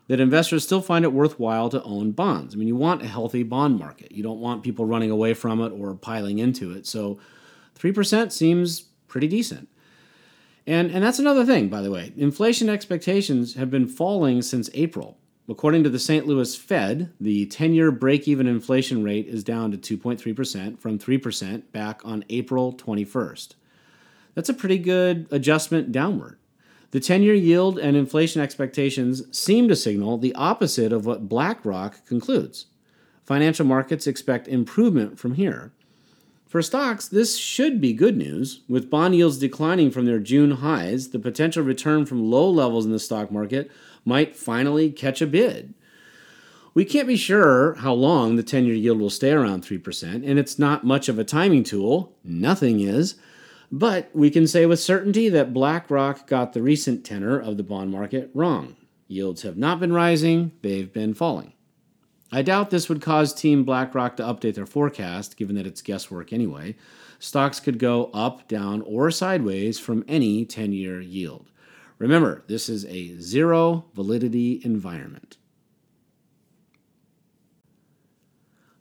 that 0.09 0.21
investors 0.21 0.65
still 0.65 0.83
find 0.83 1.05
it 1.05 1.13
worthwhile 1.13 1.69
to 1.71 1.83
own 1.85 2.13
bonds. 2.13 2.55
I 2.55 2.59
mean, 2.59 2.69
you 2.69 2.77
want 2.77 3.03
a 3.03 3.09
healthy 3.09 3.43
bond 3.43 3.79
market, 3.79 4.13
you 4.13 4.23
don't 4.23 4.41
want 4.41 4.63
people 4.63 4.85
running 4.85 5.11
away 5.11 5.35
from 5.35 5.61
it 5.61 5.71
or 5.71 5.95
piling 5.95 6.39
into 6.39 6.73
it. 6.73 6.87
So 6.87 7.19
3% 7.79 8.31
seems 8.31 8.83
pretty 9.09 9.29
decent. 9.29 9.69
And, 10.67 10.91
and 10.91 11.03
that's 11.03 11.19
another 11.19 11.45
thing, 11.45 11.69
by 11.69 11.81
the 11.81 11.91
way. 11.91 12.13
Inflation 12.17 12.69
expectations 12.69 13.55
have 13.55 13.71
been 13.71 13.89
falling 13.89 14.43
since 14.43 14.71
April. 14.75 15.19
According 15.49 15.83
to 15.83 15.91
the 15.91 15.99
St. 15.99 16.27
Louis 16.27 16.55
Fed, 16.55 17.13
the 17.21 17.47
10 17.47 17.75
year 17.75 17.91
break 17.91 18.29
even 18.29 18.47
inflation 18.47 19.03
rate 19.03 19.27
is 19.27 19.43
down 19.43 19.73
to 19.73 19.99
2.3% 19.99 20.79
from 20.79 20.99
3% 20.99 21.63
back 21.73 22.01
on 22.05 22.25
April 22.31 22.73
21st. 22.73 23.55
That's 24.35 24.49
a 24.49 24.55
pretty 24.55 24.79
good 24.79 25.27
adjustment 25.31 25.91
downward. 25.91 26.39
The 26.93 27.01
10 27.01 27.23
year 27.23 27.35
yield 27.35 27.79
and 27.79 27.97
inflation 27.97 28.41
expectations 28.41 29.25
seem 29.37 29.67
to 29.69 29.77
signal 29.77 30.19
the 30.19 30.35
opposite 30.35 30.93
of 30.93 31.07
what 31.07 31.29
BlackRock 31.29 32.07
concludes. 32.07 32.67
Financial 33.25 33.67
markets 33.67 34.07
expect 34.07 34.47
improvement 34.47 35.19
from 35.19 35.35
here. 35.35 35.73
For 36.47 36.61
stocks, 36.61 37.09
this 37.09 37.39
should 37.39 37.81
be 37.81 37.95
good 37.95 38.19
news. 38.19 38.61
With 38.69 38.91
bond 38.91 39.15
yields 39.15 39.39
declining 39.39 39.91
from 39.91 40.05
their 40.05 40.19
June 40.19 40.51
highs, 40.51 41.09
the 41.09 41.19
potential 41.19 41.65
return 41.65 42.05
from 42.05 42.31
low 42.31 42.51
levels 42.51 42.85
in 42.85 42.93
the 42.93 42.99
stock 42.99 43.33
market 43.33 43.71
might 44.05 44.37
finally 44.37 44.91
catch 44.91 45.21
a 45.23 45.27
bid. 45.27 45.75
We 46.75 46.85
can't 46.85 47.09
be 47.09 47.17
sure 47.17 47.75
how 47.75 47.93
long 47.93 48.37
the 48.37 48.43
10 48.43 48.65
year 48.65 48.75
yield 48.75 49.01
will 49.01 49.11
stay 49.11 49.33
around 49.33 49.63
3%, 49.63 50.03
and 50.27 50.39
it's 50.39 50.59
not 50.59 50.85
much 50.85 51.09
of 51.09 51.19
a 51.19 51.25
timing 51.25 51.65
tool. 51.65 52.17
Nothing 52.25 52.81
is. 52.81 53.17
But 53.71 54.11
we 54.15 54.31
can 54.31 54.47
say 54.47 54.67
with 54.67 54.81
certainty 54.81 55.29
that 55.31 55.55
BlackRock 55.55 56.27
got 56.27 56.53
the 56.53 56.63
recent 56.63 57.05
tenor 57.05 57.39
of 57.39 57.57
the 57.57 57.63
bond 57.63 57.91
market 57.91 58.31
wrong. 58.35 58.77
Yields 59.09 59.43
have 59.43 59.57
not 59.57 59.81
been 59.81 59.93
rising, 59.93 60.53
they've 60.63 60.93
been 60.93 61.15
falling. 61.15 61.53
I 62.31 62.41
doubt 62.41 62.71
this 62.71 62.89
would 62.89 63.03
cause 63.03 63.35
Team 63.35 63.63
BlackRock 63.63 64.17
to 64.17 64.23
update 64.23 64.55
their 64.55 64.65
forecast, 64.65 65.37
given 65.37 65.57
that 65.57 65.67
it's 65.67 65.83
guesswork 65.83 66.33
anyway. 66.33 66.77
Stocks 67.19 67.61
could 67.61 67.79
go 67.79 68.07
up, 68.15 68.49
down, 68.49 68.81
or 68.83 69.11
sideways 69.11 69.79
from 69.79 70.05
any 70.09 70.47
10 70.47 70.73
year 70.73 71.01
yield. 71.01 71.52
Remember, 72.03 72.43
this 72.49 72.69
is 72.69 72.85
a 72.87 73.17
zero 73.21 73.85
validity 73.95 74.61
environment. 74.65 75.37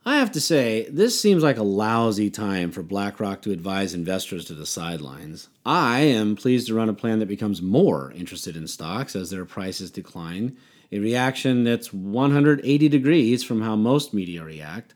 I 0.04 0.16
have 0.16 0.32
to 0.32 0.42
say, 0.42 0.88
this 0.90 1.22
seems 1.22 1.44
like 1.44 1.58
a 1.58 1.64
lousy 1.64 2.32
time 2.32 2.72
for 2.72 2.82
BlackRock 2.82 3.44
to 3.44 3.52
advise 3.52 3.94
investors 3.94 4.46
to 4.46 4.56
the 4.56 4.66
sidelines. 4.66 5.50
I 5.64 6.00
am 6.00 6.36
pleased 6.36 6.66
to 6.70 6.74
run 6.74 6.90
a 6.90 6.96
plan 6.96 7.20
that 7.20 7.28
becomes 7.28 7.62
more 7.62 8.12
interested 8.14 8.58
in 8.58 8.66
stocks 8.66 9.16
as 9.16 9.30
their 9.30 9.46
prices 9.46 9.92
decline, 9.92 10.58
a 10.92 10.98
reaction 10.98 11.64
that's 11.64 11.94
180 11.94 12.90
degrees 12.90 13.44
from 13.44 13.62
how 13.62 13.76
most 13.76 14.16
media 14.16 14.44
react. 14.44 14.96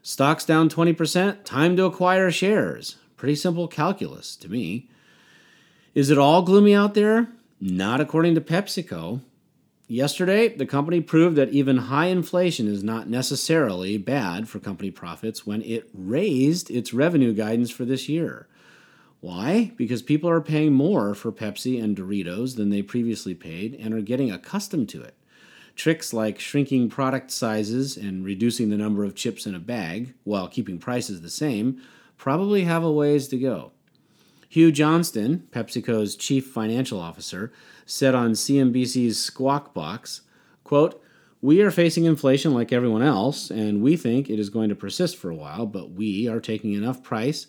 Stocks 0.00 0.46
down 0.46 0.70
20%, 0.70 1.44
time 1.44 1.76
to 1.76 1.84
acquire 1.84 2.30
shares. 2.30 2.96
Pretty 3.18 3.34
simple 3.34 3.68
calculus 3.68 4.36
to 4.36 4.48
me. 4.48 4.88
Is 5.94 6.08
it 6.08 6.16
all 6.16 6.40
gloomy 6.40 6.74
out 6.74 6.94
there? 6.94 7.28
Not 7.60 8.00
according 8.00 8.36
to 8.36 8.40
PepsiCo. 8.40 9.20
Yesterday, 9.88 10.54
the 10.54 10.66
company 10.66 11.00
proved 11.00 11.34
that 11.36 11.48
even 11.48 11.76
high 11.78 12.06
inflation 12.06 12.68
is 12.68 12.84
not 12.84 13.08
necessarily 13.08 13.98
bad 13.98 14.48
for 14.48 14.60
company 14.60 14.92
profits 14.92 15.44
when 15.44 15.62
it 15.62 15.88
raised 15.92 16.70
its 16.70 16.94
revenue 16.94 17.32
guidance 17.32 17.70
for 17.70 17.84
this 17.84 18.08
year. 18.08 18.46
Why? 19.20 19.72
Because 19.76 20.02
people 20.02 20.30
are 20.30 20.40
paying 20.40 20.72
more 20.72 21.14
for 21.14 21.32
Pepsi 21.32 21.82
and 21.82 21.96
Doritos 21.96 22.54
than 22.54 22.70
they 22.70 22.82
previously 22.82 23.34
paid 23.34 23.74
and 23.74 23.92
are 23.92 24.02
getting 24.02 24.30
accustomed 24.30 24.88
to 24.90 25.02
it. 25.02 25.16
Tricks 25.74 26.12
like 26.12 26.38
shrinking 26.38 26.88
product 26.88 27.32
sizes 27.32 27.96
and 27.96 28.24
reducing 28.24 28.70
the 28.70 28.76
number 28.76 29.02
of 29.02 29.16
chips 29.16 29.46
in 29.46 29.54
a 29.56 29.60
bag 29.60 30.14
while 30.22 30.46
keeping 30.46 30.78
prices 30.78 31.22
the 31.22 31.30
same 31.30 31.80
probably 32.16 32.64
have 32.64 32.84
a 32.84 32.92
ways 32.92 33.26
to 33.28 33.38
go. 33.38 33.72
Hugh 34.48 34.72
Johnston, 34.72 35.46
PepsiCo's 35.50 36.16
chief 36.16 36.46
financial 36.46 36.98
officer, 36.98 37.52
said 37.84 38.14
on 38.14 38.32
CNBC's 38.32 39.22
Squawk 39.22 39.74
Box, 39.74 40.22
quote, 40.64 41.02
we 41.40 41.60
are 41.62 41.70
facing 41.70 42.04
inflation 42.04 42.52
like 42.52 42.72
everyone 42.72 43.02
else, 43.02 43.50
and 43.50 43.80
we 43.80 43.96
think 43.96 44.28
it 44.28 44.40
is 44.40 44.50
going 44.50 44.70
to 44.70 44.74
persist 44.74 45.16
for 45.16 45.30
a 45.30 45.34
while, 45.34 45.66
but 45.66 45.92
we 45.92 46.26
are 46.26 46.40
taking 46.40 46.72
enough 46.72 47.02
price 47.02 47.46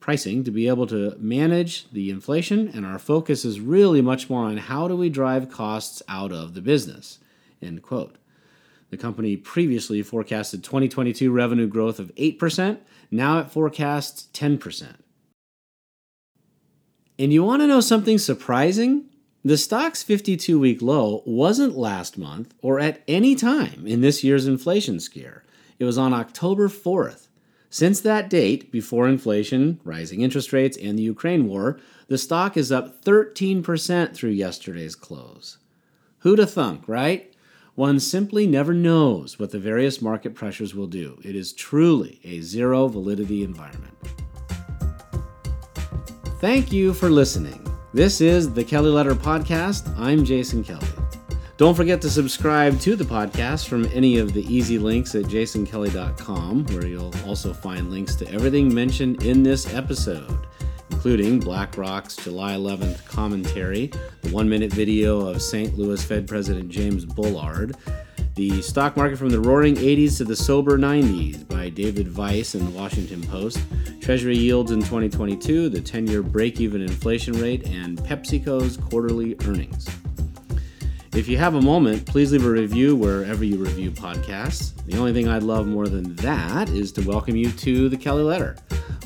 pricing 0.00 0.42
to 0.44 0.50
be 0.50 0.66
able 0.66 0.86
to 0.86 1.14
manage 1.18 1.90
the 1.92 2.10
inflation, 2.10 2.68
and 2.68 2.84
our 2.84 2.98
focus 2.98 3.44
is 3.44 3.60
really 3.60 4.00
much 4.00 4.28
more 4.28 4.44
on 4.44 4.56
how 4.56 4.88
do 4.88 4.96
we 4.96 5.08
drive 5.08 5.50
costs 5.50 6.02
out 6.08 6.32
of 6.32 6.54
the 6.54 6.60
business. 6.60 7.18
End 7.62 7.82
quote. 7.82 8.16
The 8.88 8.96
company 8.96 9.36
previously 9.36 10.02
forecasted 10.02 10.64
2022 10.64 11.30
revenue 11.30 11.68
growth 11.68 11.98
of 11.98 12.14
8%, 12.16 12.78
now 13.10 13.38
it 13.38 13.50
forecasts 13.50 14.28
10%. 14.32 14.96
And 17.20 17.34
you 17.34 17.44
want 17.44 17.60
to 17.60 17.66
know 17.66 17.82
something 17.82 18.16
surprising? 18.16 19.04
The 19.44 19.58
stock's 19.58 20.02
52 20.02 20.58
week 20.58 20.80
low 20.80 21.22
wasn't 21.26 21.76
last 21.76 22.16
month 22.16 22.54
or 22.62 22.80
at 22.80 23.02
any 23.06 23.34
time 23.34 23.86
in 23.86 24.00
this 24.00 24.24
year's 24.24 24.46
inflation 24.46 25.00
scare. 25.00 25.44
It 25.78 25.84
was 25.84 25.98
on 25.98 26.14
October 26.14 26.70
4th. 26.70 27.28
Since 27.68 28.00
that 28.00 28.30
date, 28.30 28.72
before 28.72 29.06
inflation, 29.06 29.80
rising 29.84 30.22
interest 30.22 30.50
rates, 30.54 30.78
and 30.78 30.98
the 30.98 31.02
Ukraine 31.02 31.46
war, 31.46 31.78
the 32.08 32.16
stock 32.16 32.56
is 32.56 32.72
up 32.72 33.04
13% 33.04 34.14
through 34.14 34.30
yesterday's 34.30 34.94
close. 34.94 35.58
Who'da 36.20 36.46
thunk, 36.46 36.88
right? 36.88 37.34
One 37.74 38.00
simply 38.00 38.46
never 38.46 38.72
knows 38.72 39.38
what 39.38 39.50
the 39.50 39.58
various 39.58 40.00
market 40.00 40.34
pressures 40.34 40.74
will 40.74 40.86
do. 40.86 41.20
It 41.22 41.36
is 41.36 41.52
truly 41.52 42.18
a 42.24 42.40
zero 42.40 42.88
validity 42.88 43.44
environment. 43.44 44.19
Thank 46.40 46.72
you 46.72 46.94
for 46.94 47.10
listening. 47.10 47.66
This 47.92 48.22
is 48.22 48.50
the 48.50 48.64
Kelly 48.64 48.88
Letter 48.88 49.14
Podcast. 49.14 49.94
I'm 49.98 50.24
Jason 50.24 50.64
Kelly. 50.64 50.86
Don't 51.58 51.74
forget 51.74 52.00
to 52.00 52.08
subscribe 52.08 52.80
to 52.80 52.96
the 52.96 53.04
podcast 53.04 53.68
from 53.68 53.84
any 53.92 54.16
of 54.16 54.32
the 54.32 54.42
easy 54.50 54.78
links 54.78 55.14
at 55.14 55.24
jasonkelly.com, 55.24 56.64
where 56.68 56.86
you'll 56.86 57.14
also 57.26 57.52
find 57.52 57.90
links 57.90 58.14
to 58.16 58.32
everything 58.32 58.72
mentioned 58.72 59.22
in 59.22 59.42
this 59.42 59.74
episode, 59.74 60.46
including 60.90 61.40
BlackRock's 61.40 62.16
July 62.16 62.54
11th 62.54 63.04
commentary, 63.04 63.88
the 64.22 64.30
one 64.30 64.48
minute 64.48 64.72
video 64.72 65.20
of 65.20 65.42
St. 65.42 65.76
Louis 65.76 66.02
Fed 66.02 66.26
President 66.26 66.70
James 66.70 67.04
Bullard, 67.04 67.76
the 68.34 68.62
stock 68.62 68.96
market 68.96 69.18
from 69.18 69.30
the 69.30 69.40
roaring 69.40 69.74
80s 69.74 70.16
to 70.18 70.24
the 70.24 70.36
sober 70.36 70.78
90s 70.78 71.46
by 71.48 71.68
David 71.68 72.08
Vise 72.08 72.54
in 72.54 72.64
the 72.64 72.70
Washington 72.70 73.22
Post, 73.22 73.60
Treasury 74.00 74.36
yields 74.36 74.70
in 74.70 74.80
2022, 74.80 75.68
the 75.68 75.80
10 75.80 76.06
year 76.06 76.22
break 76.22 76.60
even 76.60 76.80
inflation 76.80 77.34
rate, 77.34 77.66
and 77.66 77.98
PepsiCo's 77.98 78.76
quarterly 78.76 79.36
earnings. 79.46 79.88
If 81.12 81.28
you 81.28 81.38
have 81.38 81.56
a 81.56 81.60
moment, 81.60 82.06
please 82.06 82.30
leave 82.30 82.46
a 82.46 82.50
review 82.50 82.94
wherever 82.94 83.42
you 83.42 83.58
review 83.58 83.90
podcasts. 83.90 84.74
The 84.86 84.96
only 84.96 85.12
thing 85.12 85.28
I'd 85.28 85.42
love 85.42 85.66
more 85.66 85.88
than 85.88 86.14
that 86.16 86.68
is 86.68 86.92
to 86.92 87.02
welcome 87.02 87.34
you 87.34 87.50
to 87.50 87.88
the 87.88 87.96
Kelly 87.96 88.22
Letter. 88.22 88.56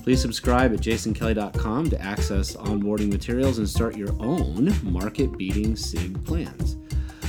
Please 0.03 0.21
subscribe 0.21 0.75
at 0.75 0.81
jasonkelly.com 0.81 1.89
to 1.89 2.01
access 2.03 2.57
onboarding 2.57 3.11
materials 3.11 3.57
and 3.57 3.67
start 3.67 3.97
your 3.97 4.13
own 4.21 4.75
market 4.83 5.37
beating 5.39 5.75
SIG 5.77 6.23
plans. 6.27 6.77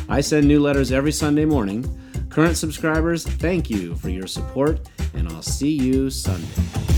I 0.08 0.22
send 0.22 0.48
new 0.48 0.60
letters 0.60 0.92
every 0.92 1.12
Sunday 1.12 1.46
morning. 1.46 1.84
Current 2.30 2.58
subscribers, 2.58 3.26
thank 3.26 3.70
you 3.70 3.96
for 3.96 4.10
your 4.10 4.28
support, 4.28 4.80
and 5.14 5.28
I'll 5.30 5.42
see 5.42 5.72
you 5.72 6.10
Sunday. 6.10 6.95